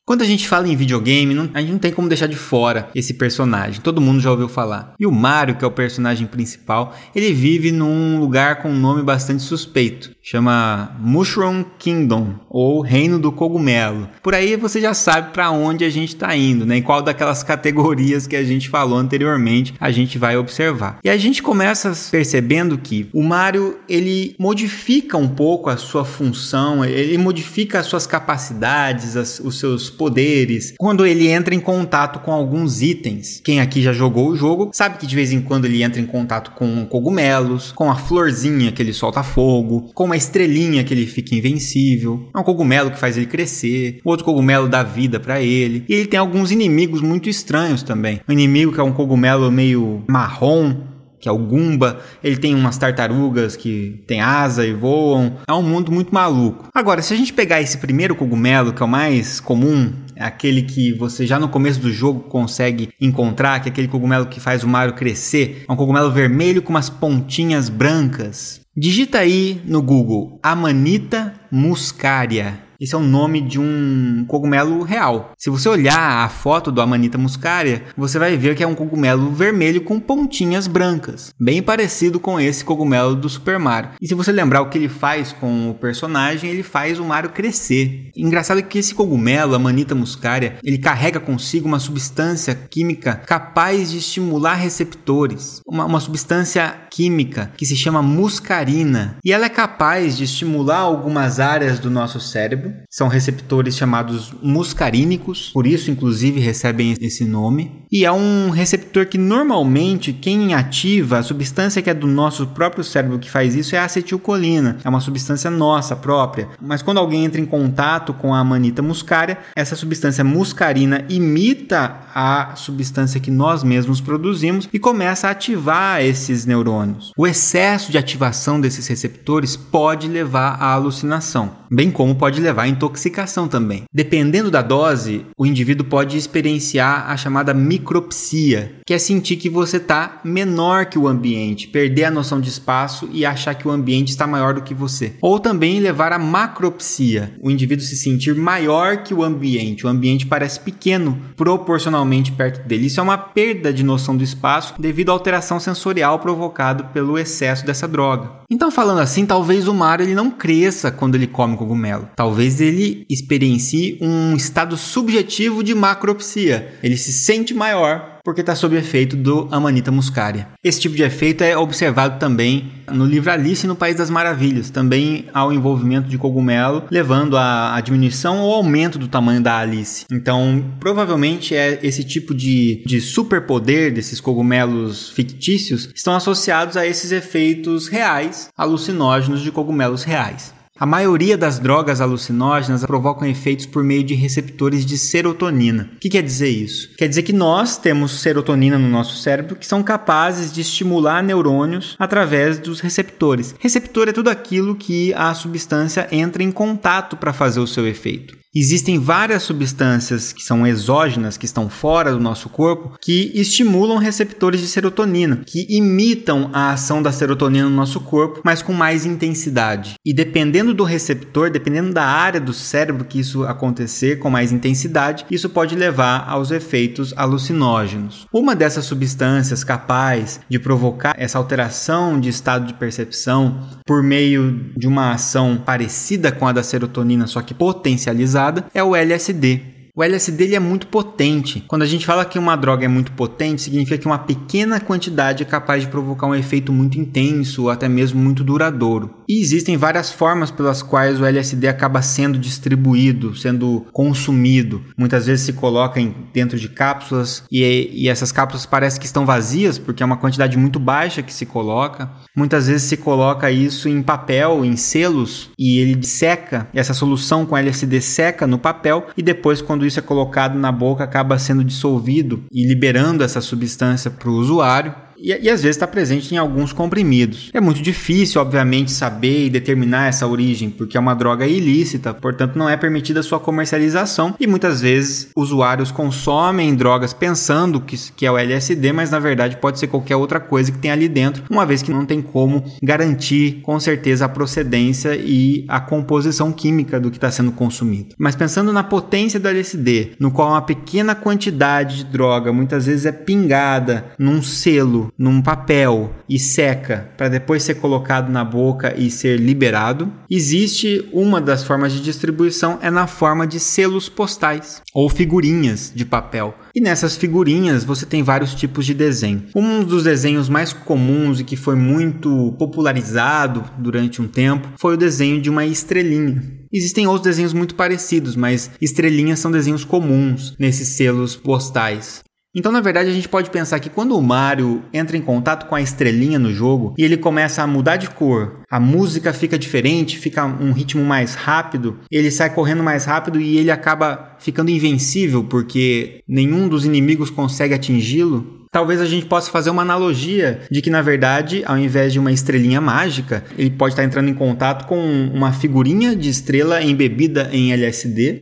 Quando 0.11 0.23
a 0.23 0.25
gente 0.25 0.45
fala 0.45 0.67
em 0.67 0.75
videogame, 0.75 1.33
não, 1.33 1.49
a 1.53 1.61
gente 1.61 1.71
não 1.71 1.79
tem 1.79 1.93
como 1.93 2.09
deixar 2.09 2.27
de 2.27 2.35
fora 2.35 2.89
esse 2.93 3.13
personagem. 3.13 3.79
Todo 3.79 4.01
mundo 4.01 4.19
já 4.19 4.29
ouviu 4.29 4.49
falar. 4.49 4.93
E 4.99 5.07
o 5.07 5.11
Mario, 5.11 5.55
que 5.55 5.63
é 5.63 5.67
o 5.69 5.71
personagem 5.71 6.27
principal, 6.27 6.93
ele 7.15 7.31
vive 7.31 7.71
num 7.71 8.19
lugar 8.19 8.61
com 8.61 8.69
um 8.69 8.77
nome 8.77 9.03
bastante 9.03 9.41
suspeito. 9.41 10.11
Chama 10.21 10.97
Mushroom 10.99 11.63
Kingdom, 11.79 12.35
ou 12.49 12.81
Reino 12.81 13.17
do 13.17 13.31
Cogumelo. 13.31 14.09
Por 14.21 14.35
aí 14.35 14.57
você 14.57 14.81
já 14.81 14.93
sabe 14.93 15.31
para 15.31 15.49
onde 15.49 15.85
a 15.85 15.89
gente 15.89 16.09
está 16.09 16.35
indo, 16.35 16.65
né? 16.65 16.77
Em 16.77 16.81
qual 16.81 17.01
daquelas 17.01 17.41
categorias 17.43 18.27
que 18.27 18.35
a 18.35 18.43
gente 18.43 18.67
falou 18.67 18.97
anteriormente 18.97 19.73
a 19.79 19.91
gente 19.91 20.17
vai 20.17 20.35
observar. 20.35 20.99
E 21.05 21.09
a 21.09 21.15
gente 21.15 21.41
começa 21.41 21.93
percebendo 22.11 22.77
que 22.77 23.09
o 23.13 23.23
Mario 23.23 23.79
ele 23.87 24.35
modifica 24.37 25.17
um 25.17 25.29
pouco 25.29 25.69
a 25.69 25.77
sua 25.77 26.03
função, 26.03 26.83
ele 26.83 27.17
modifica 27.17 27.79
as 27.79 27.85
suas 27.85 28.05
capacidades, 28.05 29.15
as, 29.15 29.39
os 29.39 29.57
seus 29.57 29.89
poderes, 30.01 30.73
quando 30.79 31.05
ele 31.05 31.27
entra 31.27 31.53
em 31.53 31.59
contato 31.59 32.21
com 32.21 32.31
alguns 32.31 32.81
itens. 32.81 33.39
Quem 33.43 33.61
aqui 33.61 33.83
já 33.83 33.93
jogou 33.93 34.29
o 34.29 34.35
jogo 34.35 34.71
sabe 34.73 34.97
que 34.97 35.05
de 35.05 35.15
vez 35.15 35.31
em 35.31 35.39
quando 35.39 35.65
ele 35.65 35.83
entra 35.83 36.01
em 36.01 36.07
contato 36.07 36.53
com 36.55 36.87
cogumelos, 36.87 37.71
com 37.71 37.91
a 37.91 37.95
florzinha 37.95 38.71
que 38.71 38.81
ele 38.81 38.93
solta 38.93 39.21
fogo, 39.21 39.91
com 39.93 40.05
uma 40.05 40.17
estrelinha 40.17 40.83
que 40.83 40.91
ele 40.91 41.05
fica 41.05 41.35
invencível, 41.35 42.27
é 42.35 42.39
um 42.39 42.43
cogumelo 42.43 42.89
que 42.89 42.97
faz 42.97 43.15
ele 43.15 43.27
crescer, 43.27 43.99
outro 44.03 44.25
cogumelo 44.25 44.67
dá 44.67 44.81
vida 44.81 45.19
para 45.19 45.39
ele. 45.39 45.85
E 45.87 45.93
ele 45.93 46.07
tem 46.07 46.19
alguns 46.19 46.51
inimigos 46.51 46.99
muito 46.99 47.29
estranhos 47.29 47.83
também. 47.83 48.21
Um 48.27 48.33
inimigo 48.33 48.71
que 48.71 48.79
é 48.79 48.83
um 48.83 48.91
cogumelo 48.91 49.51
meio 49.51 50.03
marrom, 50.09 50.90
que 51.21 51.29
é 51.29 51.31
o 51.31 51.37
Gumba, 51.37 51.99
ele 52.23 52.37
tem 52.37 52.55
umas 52.55 52.77
tartarugas 52.77 53.55
que 53.55 54.03
tem 54.07 54.19
asa 54.19 54.65
e 54.65 54.73
voam. 54.73 55.37
É 55.47 55.53
um 55.53 55.61
mundo 55.61 55.91
muito 55.91 56.13
maluco. 56.13 56.67
Agora, 56.73 57.01
se 57.01 57.13
a 57.13 57.17
gente 57.17 57.31
pegar 57.31 57.61
esse 57.61 57.77
primeiro 57.77 58.15
cogumelo, 58.15 58.73
que 58.73 58.81
é 58.81 58.85
o 58.85 58.89
mais 58.89 59.39
comum, 59.39 59.93
é 60.15 60.23
aquele 60.23 60.63
que 60.63 60.93
você 60.93 61.25
já 61.25 61.39
no 61.39 61.47
começo 61.49 61.79
do 61.79 61.91
jogo 61.91 62.21
consegue 62.21 62.89
encontrar, 62.99 63.59
que 63.59 63.69
é 63.69 63.71
aquele 63.71 63.87
cogumelo 63.87 64.25
que 64.25 64.39
faz 64.39 64.63
o 64.63 64.67
Mario 64.67 64.95
crescer. 64.95 65.63
É 65.67 65.71
um 65.71 65.75
cogumelo 65.75 66.11
vermelho 66.11 66.61
com 66.61 66.71
umas 66.71 66.89
pontinhas 66.89 67.69
brancas. 67.69 68.61
Digita 68.75 69.19
aí 69.19 69.61
no 69.65 69.81
Google 69.81 70.39
Amanita 70.41 71.33
muscaria. 71.51 72.70
Esse 72.81 72.95
é 72.95 72.97
o 72.97 73.03
nome 73.03 73.41
de 73.41 73.59
um 73.59 74.25
cogumelo 74.27 74.81
real. 74.81 75.33
Se 75.37 75.51
você 75.51 75.69
olhar 75.69 76.25
a 76.25 76.27
foto 76.27 76.71
do 76.71 76.81
Amanita 76.81 77.15
muscaria, 77.15 77.83
você 77.95 78.17
vai 78.17 78.35
ver 78.35 78.55
que 78.55 78.63
é 78.63 78.67
um 78.67 78.73
cogumelo 78.73 79.29
vermelho 79.29 79.81
com 79.81 79.99
pontinhas 79.99 80.65
brancas, 80.65 81.31
bem 81.39 81.61
parecido 81.61 82.19
com 82.19 82.39
esse 82.39 82.65
cogumelo 82.65 83.15
do 83.15 83.29
Super 83.29 83.59
Mario. 83.59 83.91
E 84.01 84.07
se 84.07 84.15
você 84.15 84.31
lembrar 84.31 84.63
o 84.63 84.69
que 84.69 84.79
ele 84.79 84.89
faz 84.89 85.31
com 85.31 85.69
o 85.69 85.75
personagem, 85.75 86.49
ele 86.49 86.63
faz 86.63 86.97
o 86.97 87.05
Mario 87.05 87.29
crescer. 87.29 88.09
Engraçado 88.17 88.59
é 88.59 88.63
que 88.63 88.79
esse 88.79 88.95
cogumelo, 88.95 89.53
Amanita 89.53 89.93
muscaria, 89.93 90.57
ele 90.63 90.79
carrega 90.79 91.19
consigo 91.19 91.67
uma 91.67 91.77
substância 91.77 92.55
química 92.55 93.21
capaz 93.27 93.91
de 93.91 93.99
estimular 93.99 94.55
receptores, 94.55 95.61
uma, 95.67 95.85
uma 95.85 95.99
substância 95.99 96.75
química 96.89 97.51
que 97.55 97.65
se 97.67 97.75
chama 97.75 98.01
muscarina, 98.01 99.17
e 99.23 99.31
ela 99.31 99.45
é 99.45 99.49
capaz 99.49 100.17
de 100.17 100.23
estimular 100.23 100.79
algumas 100.79 101.39
áreas 101.39 101.77
do 101.77 101.91
nosso 101.91 102.19
cérebro 102.19 102.70
são 102.89 103.07
receptores 103.07 103.75
chamados 103.75 104.33
muscarínicos, 104.41 105.49
por 105.53 105.65
isso, 105.67 105.91
inclusive, 105.91 106.39
recebem 106.39 106.95
esse 106.99 107.25
nome. 107.25 107.85
E 107.91 108.05
é 108.05 108.11
um 108.11 108.49
receptor 108.49 109.05
que 109.05 109.17
normalmente 109.17 110.13
quem 110.13 110.53
ativa, 110.53 111.17
a 111.17 111.23
substância 111.23 111.81
que 111.81 111.89
é 111.89 111.93
do 111.93 112.07
nosso 112.07 112.47
próprio 112.47 112.83
cérebro 112.83 113.19
que 113.19 113.29
faz 113.29 113.55
isso 113.55 113.75
é 113.75 113.79
a 113.79 113.85
acetilcolina, 113.85 114.77
é 114.83 114.89
uma 114.89 114.99
substância 114.99 115.51
nossa 115.51 115.95
própria. 115.95 116.49
Mas 116.61 116.81
quando 116.81 116.99
alguém 116.99 117.25
entra 117.25 117.41
em 117.41 117.45
contato 117.45 118.13
com 118.13 118.33
a 118.33 118.39
amanita 118.39 118.81
muscaria, 118.81 119.37
essa 119.55 119.75
substância 119.75 120.23
muscarina 120.23 121.05
imita 121.09 122.01
a 122.13 122.55
substância 122.55 123.19
que 123.19 123.31
nós 123.31 123.63
mesmos 123.63 124.01
produzimos 124.01 124.67
e 124.71 124.79
começa 124.79 125.27
a 125.27 125.31
ativar 125.31 126.01
esses 126.01 126.45
neurônios. 126.45 127.11
O 127.17 127.27
excesso 127.27 127.91
de 127.91 127.97
ativação 127.97 128.59
desses 128.59 128.87
receptores 128.87 129.55
pode 129.55 130.07
levar 130.07 130.55
à 130.61 130.73
alucinação, 130.73 131.51
bem 131.69 131.91
como 131.91 132.15
pode 132.15 132.41
levar 132.61 132.67
intoxicação 132.67 133.47
também. 133.47 133.83
Dependendo 133.93 134.51
da 134.51 134.61
dose, 134.61 135.25
o 135.37 135.45
indivíduo 135.45 135.85
pode 135.85 136.17
experienciar 136.17 137.09
a 137.09 137.17
chamada 137.17 137.53
micropsia, 137.53 138.75
que 138.85 138.93
é 138.93 138.99
sentir 138.99 139.37
que 139.37 139.49
você 139.49 139.77
está 139.77 140.21
menor 140.23 140.85
que 140.85 140.99
o 140.99 141.07
ambiente, 141.07 141.67
perder 141.67 142.05
a 142.05 142.11
noção 142.11 142.39
de 142.39 142.49
espaço 142.49 143.09
e 143.11 143.25
achar 143.25 143.55
que 143.55 143.67
o 143.67 143.71
ambiente 143.71 144.09
está 144.09 144.27
maior 144.27 144.53
do 144.53 144.61
que 144.61 144.73
você. 144.73 145.13
Ou 145.21 145.39
também 145.39 145.79
levar 145.79 146.13
à 146.13 146.19
macropsia, 146.19 147.33
o 147.41 147.49
indivíduo 147.49 147.85
se 147.85 147.95
sentir 147.95 148.35
maior 148.35 148.97
que 148.97 149.13
o 149.13 149.23
ambiente, 149.23 149.85
o 149.85 149.89
ambiente 149.89 150.25
parece 150.25 150.59
pequeno 150.59 151.19
proporcionalmente 151.35 152.31
perto 152.31 152.67
dele. 152.67 152.87
Isso 152.87 152.99
é 152.99 153.03
uma 153.03 153.17
perda 153.17 153.73
de 153.73 153.83
noção 153.83 154.15
do 154.15 154.23
espaço 154.23 154.75
devido 154.79 155.09
à 155.09 155.13
alteração 155.13 155.59
sensorial 155.59 156.19
provocada 156.19 156.83
pelo 156.85 157.17
excesso 157.17 157.65
dessa 157.65 157.87
droga. 157.87 158.41
Então, 158.49 158.69
falando 158.69 158.99
assim, 158.99 159.25
talvez 159.25 159.67
o 159.67 159.73
Mario 159.73 160.05
ele 160.05 160.13
não 160.13 160.29
cresça 160.29 160.91
quando 160.91 161.15
ele 161.15 161.25
come 161.25 161.55
cogumelo. 161.55 162.09
Talvez 162.17 162.40
ele 162.49 163.05
experiencie 163.09 163.97
um 164.01 164.35
estado 164.35 164.77
subjetivo 164.77 165.63
de 165.63 165.75
macropsia. 165.75 166.73
Ele 166.81 166.97
se 166.97 167.13
sente 167.13 167.53
maior 167.53 168.11
porque 168.23 168.41
está 168.41 168.55
sob 168.55 168.75
efeito 168.75 169.15
do 169.15 169.47
Amanita 169.51 169.91
muscaria. 169.91 170.47
Esse 170.63 170.79
tipo 170.79 170.95
de 170.95 171.03
efeito 171.03 171.43
é 171.43 171.57
observado 171.57 172.19
também 172.19 172.71
no 172.91 173.05
livro 173.05 173.31
Alice 173.31 173.65
no 173.65 173.75
País 173.75 173.95
das 173.95 174.09
Maravilhas, 174.09 174.69
também 174.69 175.25
ao 175.33 175.51
envolvimento 175.51 176.07
de 176.07 176.17
cogumelo, 176.17 176.83
levando 176.91 177.37
à 177.37 177.81
diminuição 177.83 178.41
ou 178.41 178.53
aumento 178.53 178.99
do 178.99 179.07
tamanho 179.07 179.41
da 179.41 179.57
Alice. 179.57 180.05
Então, 180.11 180.63
provavelmente 180.79 181.55
é 181.55 181.79
esse 181.81 182.03
tipo 182.03 182.33
de, 182.33 182.83
de 182.85 183.01
superpoder 183.01 183.93
desses 183.93 184.19
cogumelos 184.19 185.09
fictícios 185.09 185.89
estão 185.95 186.13
associados 186.15 186.77
a 186.77 186.85
esses 186.85 187.11
efeitos 187.11 187.87
reais, 187.87 188.49
alucinógenos 188.57 189.41
de 189.41 189.51
cogumelos 189.51 190.03
reais. 190.03 190.53
A 190.81 190.85
maioria 190.87 191.37
das 191.37 191.59
drogas 191.59 192.01
alucinógenas 192.01 192.83
provocam 192.83 193.27
efeitos 193.27 193.67
por 193.67 193.83
meio 193.83 194.03
de 194.03 194.15
receptores 194.15 194.83
de 194.83 194.97
serotonina. 194.97 195.91
O 195.95 195.99
que 195.99 196.09
quer 196.09 196.23
dizer 196.23 196.49
isso? 196.49 196.89
Quer 196.97 197.07
dizer 197.07 197.21
que 197.21 197.31
nós 197.31 197.77
temos 197.77 198.19
serotonina 198.19 198.79
no 198.79 198.89
nosso 198.89 199.15
cérebro 199.17 199.55
que 199.55 199.67
são 199.67 199.83
capazes 199.83 200.51
de 200.51 200.61
estimular 200.61 201.21
neurônios 201.21 201.95
através 201.99 202.57
dos 202.57 202.79
receptores. 202.79 203.53
Receptor 203.59 204.09
é 204.09 204.11
tudo 204.11 204.31
aquilo 204.31 204.73
que 204.73 205.13
a 205.13 205.31
substância 205.35 206.07
entra 206.11 206.41
em 206.41 206.51
contato 206.51 207.15
para 207.15 207.31
fazer 207.31 207.59
o 207.59 207.67
seu 207.67 207.87
efeito. 207.87 208.41
Existem 208.53 208.99
várias 208.99 209.43
substâncias 209.43 210.33
que 210.33 210.43
são 210.43 210.67
exógenas, 210.67 211.37
que 211.37 211.45
estão 211.45 211.69
fora 211.69 212.11
do 212.11 212.19
nosso 212.19 212.49
corpo, 212.49 212.97
que 213.01 213.31
estimulam 213.33 213.97
receptores 213.97 214.59
de 214.59 214.67
serotonina, 214.67 215.41
que 215.47 215.65
imitam 215.69 216.49
a 216.51 216.73
ação 216.73 217.01
da 217.01 217.13
serotonina 217.13 217.69
no 217.69 217.75
nosso 217.75 218.01
corpo, 218.01 218.41
mas 218.43 218.61
com 218.61 218.73
mais 218.73 219.05
intensidade. 219.05 219.95
E 220.05 220.13
dependendo 220.13 220.70
do 220.73 220.83
receptor, 220.83 221.49
dependendo 221.49 221.93
da 221.93 222.03
área 222.03 222.39
do 222.39 222.53
cérebro 222.53 223.05
que 223.05 223.19
isso 223.19 223.43
acontecer 223.43 224.19
com 224.19 224.29
mais 224.29 224.51
intensidade, 224.51 225.25
isso 225.29 225.49
pode 225.49 225.75
levar 225.75 226.25
aos 226.27 226.51
efeitos 226.51 227.13
alucinógenos. 227.15 228.27
Uma 228.31 228.55
dessas 228.55 228.85
substâncias 228.85 229.63
capaz 229.63 230.39
de 230.49 230.59
provocar 230.59 231.15
essa 231.17 231.37
alteração 231.37 232.19
de 232.19 232.29
estado 232.29 232.65
de 232.65 232.73
percepção 232.73 233.61
por 233.85 234.03
meio 234.03 234.71
de 234.77 234.87
uma 234.87 235.11
ação 235.11 235.57
parecida 235.57 236.31
com 236.31 236.47
a 236.47 236.51
da 236.51 236.63
serotonina, 236.63 237.27
só 237.27 237.41
que 237.41 237.53
potencializada 237.53 238.65
é 238.73 238.83
o 238.83 238.95
LSD. 238.95 239.70
O 239.93 240.03
LSD 240.03 240.43
ele 240.45 240.55
é 240.55 240.59
muito 240.59 240.87
potente. 240.87 241.63
Quando 241.67 241.81
a 241.81 241.85
gente 241.85 242.05
fala 242.05 242.23
que 242.25 242.39
uma 242.39 242.55
droga 242.55 242.85
é 242.85 242.87
muito 242.87 243.11
potente, 243.11 243.61
significa 243.61 243.97
que 243.97 244.05
uma 244.05 244.19
pequena 244.19 244.79
quantidade 244.79 245.43
é 245.43 245.45
capaz 245.45 245.83
de 245.83 245.89
provocar 245.89 246.27
um 246.27 246.35
efeito 246.35 246.71
muito 246.71 246.99
intenso 246.99 247.63
ou 247.63 247.69
até 247.69 247.89
mesmo 247.89 248.21
muito 248.21 248.43
duradouro. 248.43 249.09
E 249.27 249.41
existem 249.41 249.77
várias 249.77 250.11
formas 250.11 250.51
pelas 250.51 250.81
quais 250.81 251.19
o 251.19 251.25
LSD 251.25 251.67
acaba 251.67 252.01
sendo 252.01 252.37
distribuído, 252.37 253.35
sendo 253.35 253.85
consumido. 253.91 254.81
Muitas 254.97 255.25
vezes 255.25 255.45
se 255.45 255.53
coloca 255.53 256.01
dentro 256.33 256.57
de 256.57 256.69
cápsulas 256.69 257.43
e, 257.51 257.89
e 257.93 258.09
essas 258.09 258.31
cápsulas 258.31 258.65
parecem 258.65 258.99
que 258.99 259.05
estão 259.05 259.25
vazias 259.25 259.77
porque 259.77 260.03
é 260.03 260.05
uma 260.05 260.17
quantidade 260.17 260.57
muito 260.57 260.79
baixa 260.79 261.21
que 261.21 261.33
se 261.33 261.45
coloca. 261.45 262.09
Muitas 262.35 262.67
vezes 262.67 262.83
se 262.83 262.97
coloca 262.97 263.51
isso 263.51 263.89
em 263.89 264.01
papel, 264.01 264.63
em 264.63 264.75
selos, 264.75 265.49
e 265.57 265.79
ele 265.79 266.05
seca. 266.05 266.67
Essa 266.73 266.93
solução 266.93 267.45
com 267.45 267.57
LSD 267.57 268.01
seca 268.01 268.47
no 268.47 268.57
papel 268.57 269.07
e 269.17 269.21
depois 269.21 269.61
quando 269.61 269.80
quando 269.81 269.87
isso 269.87 269.97
é 269.99 270.03
colocado 270.03 270.59
na 270.59 270.71
boca, 270.71 271.03
acaba 271.03 271.39
sendo 271.39 271.63
dissolvido 271.63 272.43
e 272.51 272.67
liberando 272.67 273.23
essa 273.23 273.41
substância 273.41 274.11
para 274.11 274.29
o 274.29 274.33
usuário 274.33 274.93
e, 275.21 275.29
e 275.29 275.49
às 275.49 275.61
vezes 275.61 275.75
está 275.75 275.87
presente 275.87 276.33
em 276.33 276.37
alguns 276.37 276.73
comprimidos. 276.73 277.49
É 277.53 277.61
muito 277.61 277.81
difícil, 277.81 278.41
obviamente, 278.41 278.91
saber 278.91 279.45
e 279.45 279.49
determinar 279.49 280.07
essa 280.07 280.27
origem, 280.27 280.69
porque 280.69 280.97
é 280.97 280.99
uma 280.99 281.13
droga 281.13 281.45
ilícita, 281.45 282.13
portanto 282.13 282.57
não 282.57 282.69
é 282.69 282.75
permitida 282.75 283.23
sua 283.23 283.39
comercialização 283.39 284.35
e 284.39 284.47
muitas 284.47 284.81
vezes 284.81 285.29
usuários 285.35 285.91
consomem 285.91 286.75
drogas 286.75 287.13
pensando 287.13 287.79
que, 287.79 287.97
que 288.15 288.25
é 288.25 288.31
o 288.31 288.37
LSD, 288.37 288.91
mas 288.91 289.11
na 289.11 289.19
verdade 289.19 289.57
pode 289.57 289.79
ser 289.79 289.87
qualquer 289.87 290.15
outra 290.15 290.39
coisa 290.39 290.71
que 290.71 290.77
tem 290.77 290.91
ali 290.91 291.07
dentro, 291.07 291.43
uma 291.49 291.65
vez 291.65 291.81
que 291.81 291.91
não 291.91 292.05
tem 292.05 292.21
como 292.21 292.63
garantir 292.81 293.61
com 293.61 293.79
certeza 293.79 294.25
a 294.25 294.29
procedência 294.29 295.15
e 295.15 295.65
a 295.67 295.79
composição 295.79 296.51
química 296.51 296.99
do 296.99 297.11
que 297.11 297.17
está 297.17 297.29
sendo 297.29 297.51
consumido. 297.51 298.15
Mas 298.17 298.35
pensando 298.35 298.73
na 298.73 298.83
potência 298.83 299.39
do 299.39 299.47
LSD, 299.47 300.11
no 300.19 300.31
qual 300.31 300.49
uma 300.49 300.61
pequena 300.61 301.13
quantidade 301.13 301.97
de 301.97 302.03
droga 302.05 302.51
muitas 302.51 302.85
vezes 302.85 303.05
é 303.05 303.11
pingada 303.11 304.05
num 304.17 304.41
selo 304.41 305.10
num 305.17 305.41
papel 305.41 306.13
e 306.27 306.39
seca 306.39 307.11
para 307.17 307.29
depois 307.29 307.63
ser 307.63 307.75
colocado 307.75 308.31
na 308.31 308.43
boca 308.43 308.93
e 308.97 309.11
ser 309.11 309.39
liberado. 309.39 310.11
Existe 310.29 311.07
uma 311.11 311.39
das 311.39 311.63
formas 311.63 311.91
de 311.93 312.01
distribuição 312.01 312.79
é 312.81 312.89
na 312.89 313.07
forma 313.07 313.45
de 313.45 313.59
selos 313.59 314.09
postais 314.09 314.81
ou 314.93 315.09
figurinhas 315.09 315.91
de 315.93 316.05
papel. 316.05 316.55
E 316.73 316.81
nessas 316.81 317.15
figurinhas 317.15 317.83
você 317.83 318.05
tem 318.05 318.23
vários 318.23 318.55
tipos 318.55 318.85
de 318.85 318.93
desenho. 318.93 319.43
Um 319.55 319.83
dos 319.83 320.03
desenhos 320.03 320.49
mais 320.49 320.73
comuns 320.73 321.39
e 321.39 321.43
que 321.43 321.55
foi 321.55 321.75
muito 321.75 322.55
popularizado 322.57 323.63
durante 323.77 324.21
um 324.21 324.27
tempo 324.27 324.69
foi 324.77 324.95
o 324.95 324.97
desenho 324.97 325.41
de 325.41 325.49
uma 325.49 325.65
estrelinha. 325.65 326.61
Existem 326.73 327.05
outros 327.05 327.25
desenhos 327.25 327.53
muito 327.53 327.75
parecidos, 327.75 328.35
mas 328.35 328.71
estrelinhas 328.79 329.39
são 329.39 329.51
desenhos 329.51 329.83
comuns 329.83 330.55
nesses 330.57 330.89
selos 330.89 331.35
postais. 331.35 332.23
Então, 332.53 332.71
na 332.71 332.81
verdade, 332.81 333.09
a 333.09 333.13
gente 333.13 333.29
pode 333.29 333.49
pensar 333.49 333.79
que 333.79 333.89
quando 333.89 334.17
o 334.17 334.21
Mario 334.21 334.83
entra 334.93 335.15
em 335.15 335.21
contato 335.21 335.67
com 335.67 335.75
a 335.75 335.81
estrelinha 335.81 336.37
no 336.37 336.53
jogo 336.53 336.93
e 336.97 337.03
ele 337.03 337.15
começa 337.15 337.63
a 337.63 337.67
mudar 337.67 337.95
de 337.95 338.09
cor, 338.09 338.59
a 338.69 338.77
música 338.77 339.31
fica 339.31 339.57
diferente, 339.57 340.17
fica 340.17 340.45
um 340.45 340.73
ritmo 340.73 341.03
mais 341.03 341.33
rápido, 341.33 341.99
ele 342.11 342.29
sai 342.29 342.53
correndo 342.53 342.83
mais 342.83 343.05
rápido 343.05 343.39
e 343.39 343.57
ele 343.57 343.71
acaba 343.71 344.35
ficando 344.37 344.69
invencível 344.69 345.45
porque 345.45 346.21
nenhum 346.27 346.67
dos 346.67 346.85
inimigos 346.85 347.29
consegue 347.29 347.73
atingi-lo. 347.73 348.59
Talvez 348.69 348.99
a 348.99 349.05
gente 349.05 349.25
possa 349.25 349.49
fazer 349.49 349.69
uma 349.69 349.81
analogia 349.81 350.61
de 350.69 350.81
que, 350.81 350.89
na 350.89 351.01
verdade, 351.01 351.61
ao 351.65 351.77
invés 351.77 352.11
de 352.11 352.19
uma 352.19 352.31
estrelinha 352.31 352.79
mágica, 352.79 353.43
ele 353.57 353.69
pode 353.69 353.93
estar 353.93 354.03
entrando 354.03 354.29
em 354.29 354.33
contato 354.33 354.87
com 354.87 354.97
uma 355.33 355.51
figurinha 355.53 356.15
de 356.15 356.29
estrela 356.29 356.81
embebida 356.81 357.49
em 357.51 357.71
LSD 357.73 358.41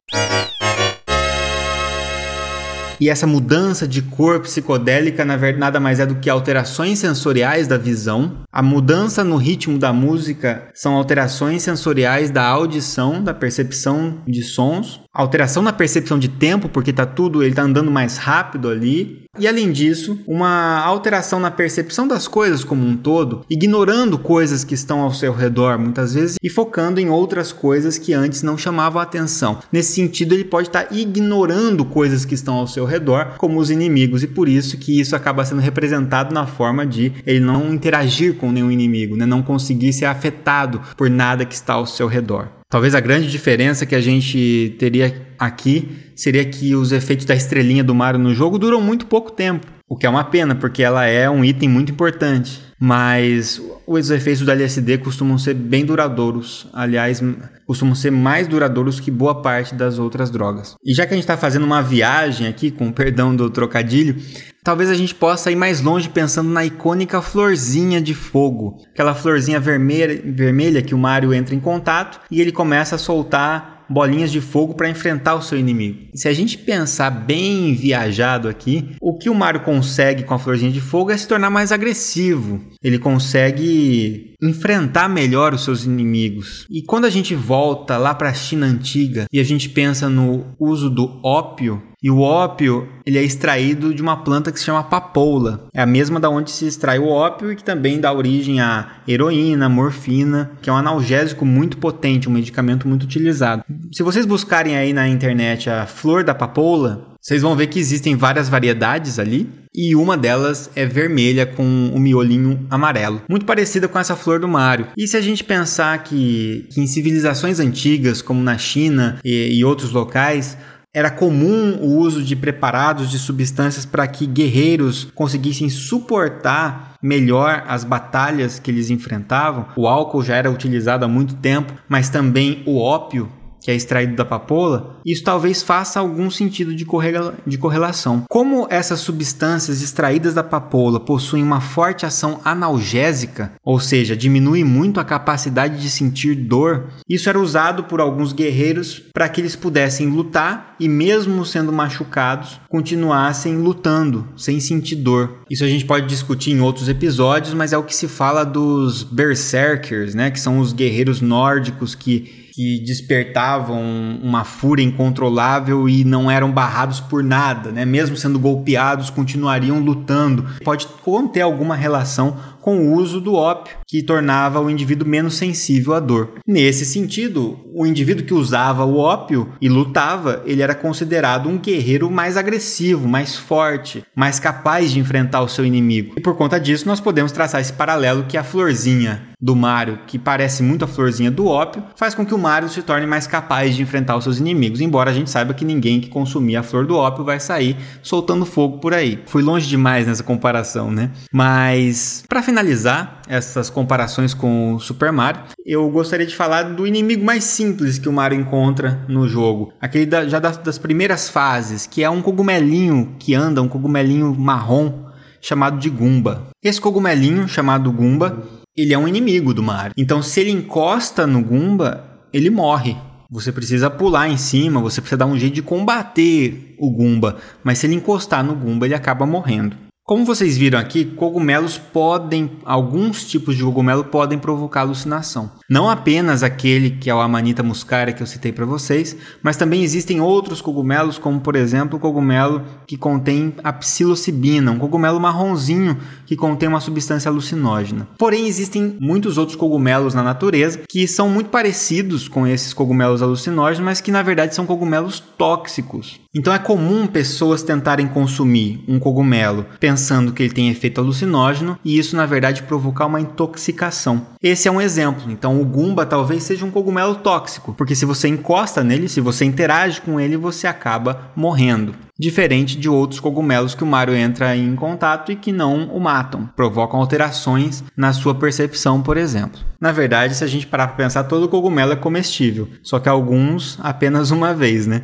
E 3.00 3.10
essa 3.10 3.26
mudança 3.26 3.88
de 3.88 4.02
cor 4.02 4.42
psicodélica, 4.42 5.24
na 5.24 5.38
verdade, 5.38 5.60
nada 5.60 5.80
mais 5.80 6.00
é 6.00 6.06
do 6.06 6.16
que 6.16 6.30
alterações 6.30 7.00
sensoriais 7.00 7.68
da 7.68 7.78
visão. 7.78 8.44
A 8.52 8.62
mudança 8.62 9.24
no 9.24 9.38
ritmo 9.38 9.80
da 9.80 9.94
música 9.94 10.70
são 10.74 10.96
alterações 10.96 11.64
sensoriais 11.64 12.30
da 12.30 12.46
audição, 12.46 13.24
da 13.24 13.34
percepção 13.34 14.22
de 14.28 14.44
sons. 14.44 15.02
Alteração 15.12 15.64
na 15.64 15.74
percepção 15.74 16.20
de 16.20 16.28
tempo, 16.28 16.70
porque 16.70 16.94
tá 16.94 17.04
tudo, 17.04 17.42
ele 17.42 17.56
tá 17.56 17.64
andando 17.64 17.90
mais 17.90 18.18
rápido 18.18 18.70
ali. 18.70 19.24
E 19.40 19.48
além 19.48 19.72
disso, 19.72 20.20
uma 20.28 20.80
alteração 20.80 21.40
na 21.40 21.50
percepção 21.50 22.08
das 22.08 22.28
coisas 22.28 22.64
como 22.64 22.86
um 22.86 22.96
todo, 22.96 23.44
ignorando 23.50 24.20
coisas 24.20 24.64
que 24.64 24.76
estão 24.76 25.00
ao 25.00 25.14
seu 25.14 25.34
redor 25.34 25.80
muitas 25.80 26.14
vezes 26.14 26.38
e 26.44 26.50
focando 26.50 27.00
em 27.00 27.10
outras 27.10 27.52
coisas 27.52 27.98
que 27.98 28.14
antes 28.14 28.44
não 28.44 28.58
chamavam 28.58 29.00
a 29.00 29.04
atenção. 29.04 29.60
Nesse 29.72 29.94
sentido, 29.94 30.36
ele 30.36 30.44
pode 30.44 30.68
estar 30.68 30.88
ignorando 30.92 31.86
coisas 31.86 32.24
que 32.24 32.36
estão 32.36 32.56
ao 32.56 32.68
seu 32.68 32.86
redor, 32.86 33.36
como 33.38 33.60
os 33.60 33.72
inimigos, 33.72 34.22
e 34.22 34.28
por 34.28 34.48
isso 34.48 34.78
que 34.78 35.00
isso 35.00 35.16
acaba 35.16 35.46
sendo 35.46 35.62
representado 35.62 36.34
na 36.34 36.46
forma 36.46 36.86
de 36.86 37.14
ele 37.26 37.40
não 37.40 37.74
interagir 37.74 38.36
com 38.36 38.52
nenhum 38.52 38.70
inimigo, 38.70 39.16
né? 39.16 39.26
não 39.26 39.42
conseguir 39.42 39.92
ser 39.92 40.06
afetado 40.06 40.82
por 40.96 41.10
nada 41.10 41.46
que 41.46 41.56
está 41.56 41.74
ao 41.74 41.86
seu 41.86 42.08
redor. 42.08 42.59
Talvez 42.72 42.94
a 42.94 43.00
grande 43.00 43.32
diferença 43.32 43.84
que 43.84 43.96
a 43.96 44.00
gente 44.00 44.76
teria 44.78 45.26
aqui 45.40 46.12
seria 46.16 46.46
que 46.46 46.76
os 46.76 46.92
efeitos 46.92 47.26
da 47.26 47.34
estrelinha 47.34 47.84
do 47.84 47.96
Mario 47.96 48.20
no 48.20 48.32
jogo 48.32 48.60
duram 48.60 48.80
muito 48.80 49.08
pouco 49.08 49.32
tempo, 49.32 49.66
o 49.90 49.98
que 49.98 50.06
é 50.06 50.10
uma 50.10 50.24
pena, 50.24 50.54
porque 50.54 50.84
ela 50.84 51.04
é 51.04 51.28
um 51.28 51.44
item 51.44 51.68
muito 51.68 51.92
importante. 51.92 52.69
Mas 52.80 53.62
os 53.86 54.10
efeitos 54.10 54.46
do 54.46 54.52
LSD 54.52 55.00
costumam 55.00 55.38
ser 55.38 55.54
bem 55.54 55.84
duradouros, 55.86 56.68
aliás, 56.72 57.22
costumam 57.66 57.94
ser 57.94 58.10
mais 58.10 58.48
duradouros 58.48 59.02
que 59.02 59.12
boa 59.12 59.42
parte 59.42 59.76
das 59.76 60.00
outras 60.00 60.32
drogas. 60.32 60.76
E 60.86 60.94
já 60.94 61.06
que 61.06 61.14
a 61.14 61.18
gente 61.18 61.26
está 61.26 61.36
fazendo 61.36 61.66
uma 61.66 61.82
viagem 61.82 62.48
aqui, 62.48 62.72
com 62.72 62.90
perdão 62.90 63.36
do 63.36 63.50
trocadilho, 63.50 64.16
talvez 64.64 64.90
a 64.90 64.96
gente 64.96 65.14
possa 65.14 65.52
ir 65.52 65.58
mais 65.58 65.82
longe 65.82 66.08
pensando 66.08 66.50
na 66.50 66.64
icônica 66.64 67.22
florzinha 67.22 68.00
de 68.00 68.14
fogo, 68.14 68.78
aquela 68.94 69.14
florzinha 69.14 69.60
vermelha, 69.60 70.22
vermelha 70.24 70.82
que 70.82 70.96
o 70.96 70.98
Mario 70.98 71.34
entra 71.34 71.54
em 71.54 71.60
contato 71.60 72.22
e 72.32 72.40
ele 72.40 72.52
começa 72.52 72.96
a 72.96 73.00
soltar 73.00 73.79
bolinhas 73.90 74.32
de 74.32 74.42
fogo 74.42 74.74
para 74.74 74.90
enfrentar 74.90 75.36
o 75.36 75.42
seu 75.42 75.58
inimigo. 75.58 76.08
Se 76.14 76.28
a 76.28 76.34
gente 76.34 76.58
pensar 76.58 77.10
bem 77.10 77.74
viajado 77.74 78.48
aqui, 78.48 78.96
o 79.02 79.18
que 79.18 79.30
o 79.30 79.36
Mario 79.36 79.62
consegue 79.62 80.24
com 80.24 80.34
a 80.34 80.40
florzinha 80.40 80.72
de 80.72 80.82
fogo 80.82 81.12
é 81.12 81.18
se 81.18 81.28
tornar 81.28 81.50
mais 81.50 81.72
agressivo. 81.72 82.62
Ele 82.84 83.00
consegue 83.00 84.34
enfrentar 84.42 85.10
melhor 85.10 85.54
os 85.54 85.64
seus 85.64 85.84
inimigos. 85.84 86.66
E 86.70 86.82
quando 86.82 87.06
a 87.06 87.10
gente 87.10 87.36
volta 87.36 87.98
lá 87.98 88.14
para 88.14 88.30
a 88.30 88.34
China 88.34 88.66
antiga 88.66 89.26
e 89.32 89.40
a 89.40 89.44
gente 89.44 89.70
pensa 89.70 90.10
no 90.10 90.56
uso 90.60 90.90
do 90.90 91.20
ópio, 91.24 91.82
e 92.02 92.10
o 92.10 92.20
ópio, 92.20 92.88
ele 93.06 93.18
é 93.18 93.24
extraído 93.24 93.94
de 93.94 94.02
uma 94.02 94.24
planta 94.24 94.52
que 94.52 94.60
se 94.60 94.66
chama 94.66 94.84
papoula. 94.84 95.68
É 95.74 95.82
a 95.82 95.86
mesma 95.86 96.20
da 96.20 96.30
onde 96.30 96.50
se 96.52 96.66
extrai 96.66 96.98
o 96.98 97.08
ópio 97.08 97.52
e 97.52 97.56
que 97.56 97.64
também 97.64 98.00
dá 98.00 98.12
origem 98.14 98.62
à 98.62 99.02
heroína, 99.08 99.68
morfina, 99.68 100.52
que 100.62 100.70
é 100.70 100.74
um 100.74 100.78
analgésico 100.78 101.46
muito 101.46 101.78
potente, 101.78 102.30
um 102.30 102.34
medicamento 102.34 102.88
muito 102.88 103.04
utilizado. 103.04 103.64
Se 103.92 104.02
vocês 104.02 104.26
buscarem 104.26 104.78
aí 104.78 104.94
na 104.94 105.08
internet 105.08 105.70
a 105.70 105.86
flor 105.86 106.24
da 106.24 106.34
papoula, 106.34 107.10
vocês 107.22 107.42
vão 107.42 107.56
ver 107.56 107.68
que 107.68 107.80
existem 107.80 108.16
várias 108.16 108.48
variedades 108.48 109.20
ali 109.20 109.50
e 109.76 109.96
uma 109.96 110.18
delas 110.18 110.70
é 110.76 110.86
vermelha 110.86 111.46
com 111.46 111.64
um 111.64 112.00
miolinho 112.00 112.66
amarelo, 112.70 113.22
muito 113.30 113.46
parecida 113.46 113.88
com 113.88 114.00
essa 114.00 114.16
flor 114.16 114.40
do 114.40 114.48
Mario. 114.48 114.88
E 114.98 115.08
se 115.08 115.18
a 115.18 115.22
gente 115.22 115.44
pensar 115.44 116.02
que, 116.04 116.68
que 116.72 116.82
em 116.82 116.88
civilizações 116.88 117.60
antigas, 117.60 118.22
como 118.22 118.42
na 118.42 118.58
China 118.58 119.20
e, 119.24 119.58
e 119.60 119.66
outros 119.66 119.92
locais, 119.92 120.58
era 120.94 121.12
comum 121.12 121.78
o 121.82 121.98
uso 121.98 122.24
de 122.24 122.36
preparados 122.36 123.12
de 123.12 123.20
substâncias 123.20 123.86
para 123.86 124.08
que 124.08 124.26
guerreiros 124.26 125.08
conseguissem 125.14 125.70
suportar 125.70 126.96
melhor 127.02 127.64
as 127.68 127.84
batalhas 127.84 128.60
que 128.60 128.72
eles 128.72 128.90
enfrentavam. 128.90 129.68
O 129.76 129.88
álcool 129.88 130.24
já 130.24 130.36
era 130.36 130.52
utilizado 130.52 131.06
há 131.06 131.08
muito 131.08 131.36
tempo, 131.36 131.74
mas 131.88 132.10
também 132.10 132.64
o 132.66 132.80
ópio 132.80 133.32
que 133.62 133.72
é 133.72 133.76
extraído 133.76 134.16
da 134.16 134.26
papoula, 134.26 135.00
isso 135.06 135.24
talvez 135.24 135.62
faça 135.62 136.00
algum 136.00 136.30
sentido 136.30 136.74
de, 136.74 136.86
correla 136.86 137.36
de 137.46 137.58
correlação. 137.58 138.24
Como 138.30 138.68
essas 138.70 139.00
substâncias 139.00 139.82
extraídas 139.82 140.34
da 140.34 140.44
papoula 140.44 141.00
possuem 141.00 141.44
uma 141.44 141.62
forte 141.62 142.06
ação 142.06 142.40
analgésica, 142.44 143.54
ou 143.64 143.80
seja, 143.80 144.16
diminui 144.16 144.64
muito 144.64 145.00
a 145.00 145.06
capacidade 145.06 145.82
de 145.82 145.90
sentir 145.90 146.36
dor, 146.36 146.90
isso 147.08 147.30
era 147.30 147.40
usado 147.40 147.84
por 147.84 148.00
alguns 148.00 148.34
guerreiros 148.34 149.00
para 149.14 149.28
que 149.28 149.42
eles 149.42 149.56
pudessem 149.56 150.08
lutar 150.08 150.76
e, 150.80 150.88
mesmo 150.88 151.46
sendo 151.46 151.72
machucados, 151.72 152.60
continuassem 152.70 153.58
lutando 153.58 154.28
sem 154.38 154.60
sentir 154.60 154.96
dor. 154.96 155.40
Isso 155.50 155.64
a 155.64 155.68
gente 155.68 155.86
pode 155.86 156.08
discutir 156.08 156.52
em 156.52 156.62
outros 156.62 156.88
episódios, 156.88 157.54
mas 157.54 157.74
é 157.74 157.78
o 157.78 157.84
que 157.84 157.96
se 157.96 158.08
fala 158.08 158.44
dos 158.44 159.04
berserkers, 159.04 160.16
né, 160.16 160.32
que 160.32 160.40
são 160.40 160.60
os 160.60 160.74
guerreiros 160.74 161.22
nórdicos 161.22 161.96
que 161.96 162.49
que 162.60 162.78
despertavam 162.78 163.82
uma 164.22 164.44
fúria 164.44 164.84
incontrolável 164.84 165.88
e 165.88 166.04
não 166.04 166.30
eram 166.30 166.52
barrados 166.52 167.00
por 167.00 167.24
nada, 167.24 167.72
né? 167.72 167.86
Mesmo 167.86 168.18
sendo 168.18 168.38
golpeados, 168.38 169.10
continuariam 169.10 169.80
lutando. 169.80 170.46
Pode 170.62 170.86
conter 171.02 171.40
alguma 171.40 171.74
relação 171.74 172.36
com 172.62 172.78
o 172.78 172.94
uso 172.94 173.20
do 173.20 173.34
ópio, 173.34 173.78
que 173.88 174.04
tornava 174.04 174.60
o 174.60 174.70
indivíduo 174.70 175.08
menos 175.08 175.36
sensível 175.36 175.94
à 175.94 176.00
dor. 176.00 176.34
Nesse 176.46 176.86
sentido, 176.86 177.60
o 177.74 177.86
indivíduo 177.86 178.26
que 178.26 178.34
usava 178.34 178.86
o 178.86 178.98
ópio 178.98 179.54
e 179.62 179.70
lutava, 179.70 180.44
ele 180.46 180.62
era 180.62 180.76
considerado 180.76 181.48
um 181.48 181.58
guerreiro 181.58 182.10
mais 182.10 182.38
agressivo, 182.38 183.08
mais 183.08 183.36
forte, 183.36 184.04
mais 184.16 184.40
capaz 184.40 184.92
de 184.92 185.00
enfrentar 185.00 185.42
o 185.42 185.48
seu 185.48 185.66
inimigo. 185.66 186.16
E 186.18 186.22
por 186.22 186.36
conta 186.36 186.60
disso, 186.60 186.88
nós 186.88 187.00
podemos 187.00 187.32
traçar 187.32 187.62
esse 187.62 187.74
paralelo 187.74 188.26
que 188.28 188.38
a 188.38 188.44
florzinha 188.44 189.30
do 189.42 189.56
Mario, 189.56 190.00
que 190.06 190.20
parece 190.20 190.62
muito 190.62 190.84
a 190.84 190.88
florzinha 190.88 191.32
do 191.32 191.48
ópio, 191.48 191.84
faz 191.96 192.14
com 192.14 192.26
que 192.26 192.34
o 192.34 192.38
Mario 192.38 192.68
se 192.68 192.82
torne 192.82 193.08
mais 193.08 193.26
capaz 193.26 193.74
de 193.76 193.82
enfrentar 193.82 194.18
os 194.18 194.24
seus 194.24 194.38
inimigos, 194.38 194.82
embora 194.82 195.12
a 195.12 195.14
gente 195.14 195.30
saiba 195.30 195.54
que 195.54 195.64
ninguém 195.64 196.02
que 196.02 196.10
consumia 196.10 196.60
a 196.60 196.64
flor 196.64 196.86
do 196.86 196.96
ópio 196.96 197.24
vai 197.24 197.40
sair 197.40 197.78
soltando 198.02 198.46
fogo 198.46 198.80
por 198.80 198.94
aí. 198.94 199.20
Fui 199.26 199.42
longe 199.42 199.68
demais 199.68 200.06
nessa 200.06 200.24
comparação, 200.24 200.92
né? 200.92 201.12
Mas 201.32 202.24
para 202.28 202.42
finalizar 202.50 203.22
essas 203.28 203.70
comparações 203.70 204.34
com 204.34 204.74
o 204.74 204.80
Super 204.80 205.12
Mario, 205.12 205.44
eu 205.64 205.88
gostaria 205.92 206.26
de 206.26 206.36
falar 206.36 206.64
do 206.64 206.88
inimigo 206.88 207.24
mais 207.24 207.44
simples 207.44 208.00
que 208.00 208.10
o 208.10 208.12
Mario 208.14 208.40
encontra 208.40 209.06
no 209.08 209.28
jogo. 209.28 209.72
Aquele 209.80 210.08
da, 210.08 210.28
já 210.28 210.40
das, 210.40 210.58
das 210.58 210.80
primeiras 210.80 211.30
fases, 211.30 211.86
que 211.86 212.04
é 212.04 212.10
um 212.10 212.24
cogumelinho 212.24 213.16
que 213.20 213.36
anda, 213.36 213.62
um 213.62 213.68
cogumelinho 213.68 214.34
marrom 214.36 215.06
chamado 215.40 215.78
de 215.78 215.92
Goomba. 215.92 216.48
Esse 216.64 216.82
cogumelinho 216.82 217.48
chamado 217.48 217.92
Goomba, 217.92 218.42
ele 218.76 218.96
é 218.96 218.98
um 218.98 219.08
inimigo 219.08 219.54
do 219.54 219.62
Mario. 219.62 219.94
Então, 219.96 220.24
se 220.24 220.40
ele 220.40 220.50
encosta 220.50 221.28
no 221.28 221.44
Goomba, 221.44 222.04
ele 222.34 222.50
morre. 222.50 222.98
Você 223.30 223.52
precisa 223.52 223.92
pular 223.92 224.28
em 224.28 224.38
cima, 224.38 224.82
você 224.82 225.02
precisa 225.02 225.20
dar 225.20 225.28
um 225.28 225.38
jeito 225.38 225.54
de 225.54 225.62
combater 225.62 226.76
o 226.80 226.90
Goomba, 226.90 227.38
mas 227.64 227.78
se 227.78 227.86
ele 227.86 227.94
encostar 227.94 228.44
no 228.44 228.56
Goomba, 228.56 228.88
ele 228.88 228.96
acaba 228.96 229.24
morrendo. 229.24 229.78
Como 230.10 230.26
vocês 230.26 230.58
viram 230.58 230.80
aqui, 230.80 231.06
cogumelos 231.06 231.78
podem, 231.78 232.50
alguns 232.66 233.26
tipos 233.26 233.56
de 233.56 233.64
cogumelo 233.64 234.04
podem 234.06 234.40
provocar 234.40 234.82
alucinação. 234.82 235.52
Não 235.70 235.88
apenas 235.88 236.42
aquele 236.42 236.90
que 236.90 237.12
é 237.12 237.14
o 237.14 237.20
Amanita 237.20 237.62
muscaria 237.62 238.12
que 238.12 238.24
eu 238.24 238.26
citei 238.26 238.52
para 238.52 238.66
vocês, 238.66 239.16
mas 239.44 239.56
também 239.56 239.84
existem 239.84 240.20
outros 240.20 240.62
cogumelos, 240.62 241.20
como 241.20 241.40
por 241.40 241.56
exemplo 241.56 242.00
o 242.00 242.02
cogumelo 242.02 242.64
que 242.88 242.98
contém 242.98 243.54
a 243.64 243.72
psilocibina, 243.72 244.72
um 244.72 244.80
cogumelo 244.80 245.20
marronzinho 245.20 245.96
que 246.26 246.36
contém 246.36 246.68
uma 246.68 246.82
substância 246.82 247.30
alucinógena. 247.30 248.08
Porém, 248.18 248.48
existem 248.48 248.98
muitos 249.00 249.38
outros 249.38 249.56
cogumelos 249.56 250.16
na 250.16 250.24
natureza 250.24 250.80
que 250.90 251.08
são 251.08 251.30
muito 251.30 251.52
parecidos 251.52 252.28
com 252.28 252.48
esses 252.48 252.74
cogumelos 252.74 253.22
alucinógenos, 253.22 253.86
mas 253.86 254.02
que 254.02 254.12
na 254.12 254.24
verdade 254.24 254.56
são 254.56 254.66
cogumelos 254.66 255.20
tóxicos. 255.20 256.20
Então 256.34 256.52
é 256.52 256.58
comum 256.58 257.06
pessoas 257.06 257.62
tentarem 257.62 258.08
consumir 258.08 258.84
um 258.88 258.98
cogumelo 258.98 259.68
pensando 259.80 259.99
que 260.34 260.44
ele 260.44 260.54
tem 260.54 260.70
efeito 260.70 261.02
alucinógeno 261.02 261.78
e 261.84 261.98
isso 261.98 262.16
na 262.16 262.26
verdade 262.26 262.64
provocar 262.64 263.06
uma 263.06 263.22
intoxicação. 263.22 264.26
Esse 264.42 264.68
é 264.68 264.72
um 264.72 264.82
exemplo. 264.82 265.32
Então 265.32 265.62
o 265.62 265.66
gumba 265.66 266.06
talvez 266.06 266.44
seja 266.44 266.66
um 266.66 266.72
cogumelo 266.72 267.16
tóxico, 267.16 267.74
porque 267.74 267.96
se 267.96 268.06
você 268.06 268.28
encosta 268.28 268.84
nele, 268.84 269.10
se 269.10 269.22
você 269.22 269.46
interage 269.46 270.02
com 270.02 270.20
ele, 270.20 270.38
você 270.38 270.68
acaba 270.68 271.32
morrendo. 271.36 271.94
Diferente 272.20 272.78
de 272.78 272.90
outros 272.90 273.22
cogumelos 273.22 273.74
que 273.74 273.84
o 273.84 273.88
Mario 273.88 274.14
entra 274.14 274.54
em 274.54 274.76
contato 274.76 275.32
e 275.32 275.38
que 275.38 275.54
não 275.54 275.86
o 275.86 276.02
matam, 276.02 276.50
provocam 276.54 277.00
alterações 277.00 277.82
na 277.96 278.12
sua 278.12 278.36
percepção, 278.36 279.02
por 279.02 279.16
exemplo. 279.16 279.62
Na 279.80 279.94
verdade, 279.94 280.36
se 280.36 280.44
a 280.44 280.48
gente 280.48 280.68
parar 280.68 280.88
para 280.88 280.98
pensar, 280.98 281.24
todo 281.24 281.48
cogumelo 281.48 281.94
é 281.94 281.96
comestível, 281.96 282.68
só 282.84 283.00
que 283.00 283.08
alguns 283.08 283.80
apenas 283.82 284.32
uma 284.32 284.54
vez, 284.54 284.86
né? 284.86 285.02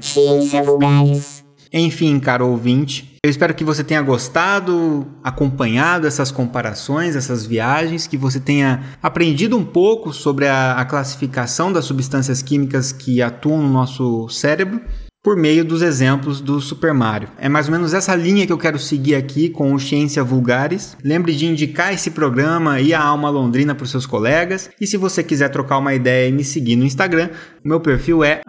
Enfim, 1.78 2.22
caro 2.22 2.48
ouvinte, 2.48 3.18
eu 3.22 3.30
espero 3.30 3.54
que 3.54 3.66
você 3.66 3.84
tenha 3.84 4.02
gostado, 4.02 5.06
acompanhado 5.22 6.08
essas 6.08 6.32
comparações, 6.32 7.18
essas 7.18 7.46
viagens, 7.46 8.08
que 8.08 8.16
você 8.16 8.40
tenha 8.40 8.82
aprendido 9.04 9.58
um 9.58 9.66
pouco 9.66 10.14
sobre 10.14 10.48
a, 10.48 10.76
a 10.76 10.86
classificação 10.86 11.74
das 11.74 11.84
substâncias 11.84 12.42
químicas 12.42 12.94
que 12.94 13.22
atuam 13.22 13.62
no 13.62 13.68
nosso 13.68 14.30
cérebro 14.30 14.80
por 15.26 15.36
meio 15.36 15.66
dos 15.66 15.82
exemplos 15.82 16.40
do 16.40 16.62
Super 16.62 16.94
Mario. 16.94 17.28
É 17.40 17.50
mais 17.50 17.66
ou 17.66 17.72
menos 17.72 17.96
essa 17.96 18.16
linha 18.16 18.46
que 18.46 18.54
eu 18.54 18.60
quero 18.60 18.78
seguir 18.78 19.16
aqui 19.16 19.50
com 19.50 19.74
o 19.74 19.80
Ciência 19.80 20.24
Vulgares. 20.24 20.96
Lembre 21.04 21.36
de 21.36 21.48
indicar 21.48 21.92
esse 21.92 22.12
programa 22.12 22.80
e 22.80 22.94
a 22.94 23.02
Alma 23.02 23.32
Londrina 23.32 23.74
para 23.74 23.86
os 23.86 23.90
seus 23.90 24.06
colegas. 24.06 24.70
E 24.80 24.86
se 24.86 24.98
você 24.98 25.24
quiser 25.24 25.50
trocar 25.50 25.80
uma 25.80 25.96
ideia 25.96 26.30
e 26.30 26.32
me 26.32 26.44
seguir 26.44 26.76
no 26.76 26.86
Instagram, 26.86 27.32
meu 27.64 27.80
perfil 27.80 28.24
é 28.24 28.42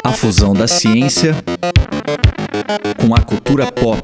A 0.03 0.11
fusão 0.11 0.53
da 0.53 0.67
ciência 0.67 1.33
com 2.97 3.15
a 3.15 3.21
cultura 3.21 3.71
pop. 3.71 4.03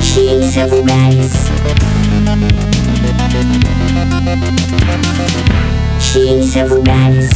Ciência 0.00 0.68
Vulgares. 0.68 1.32
Ciência 6.12 6.66
Vulgares. 6.66 7.30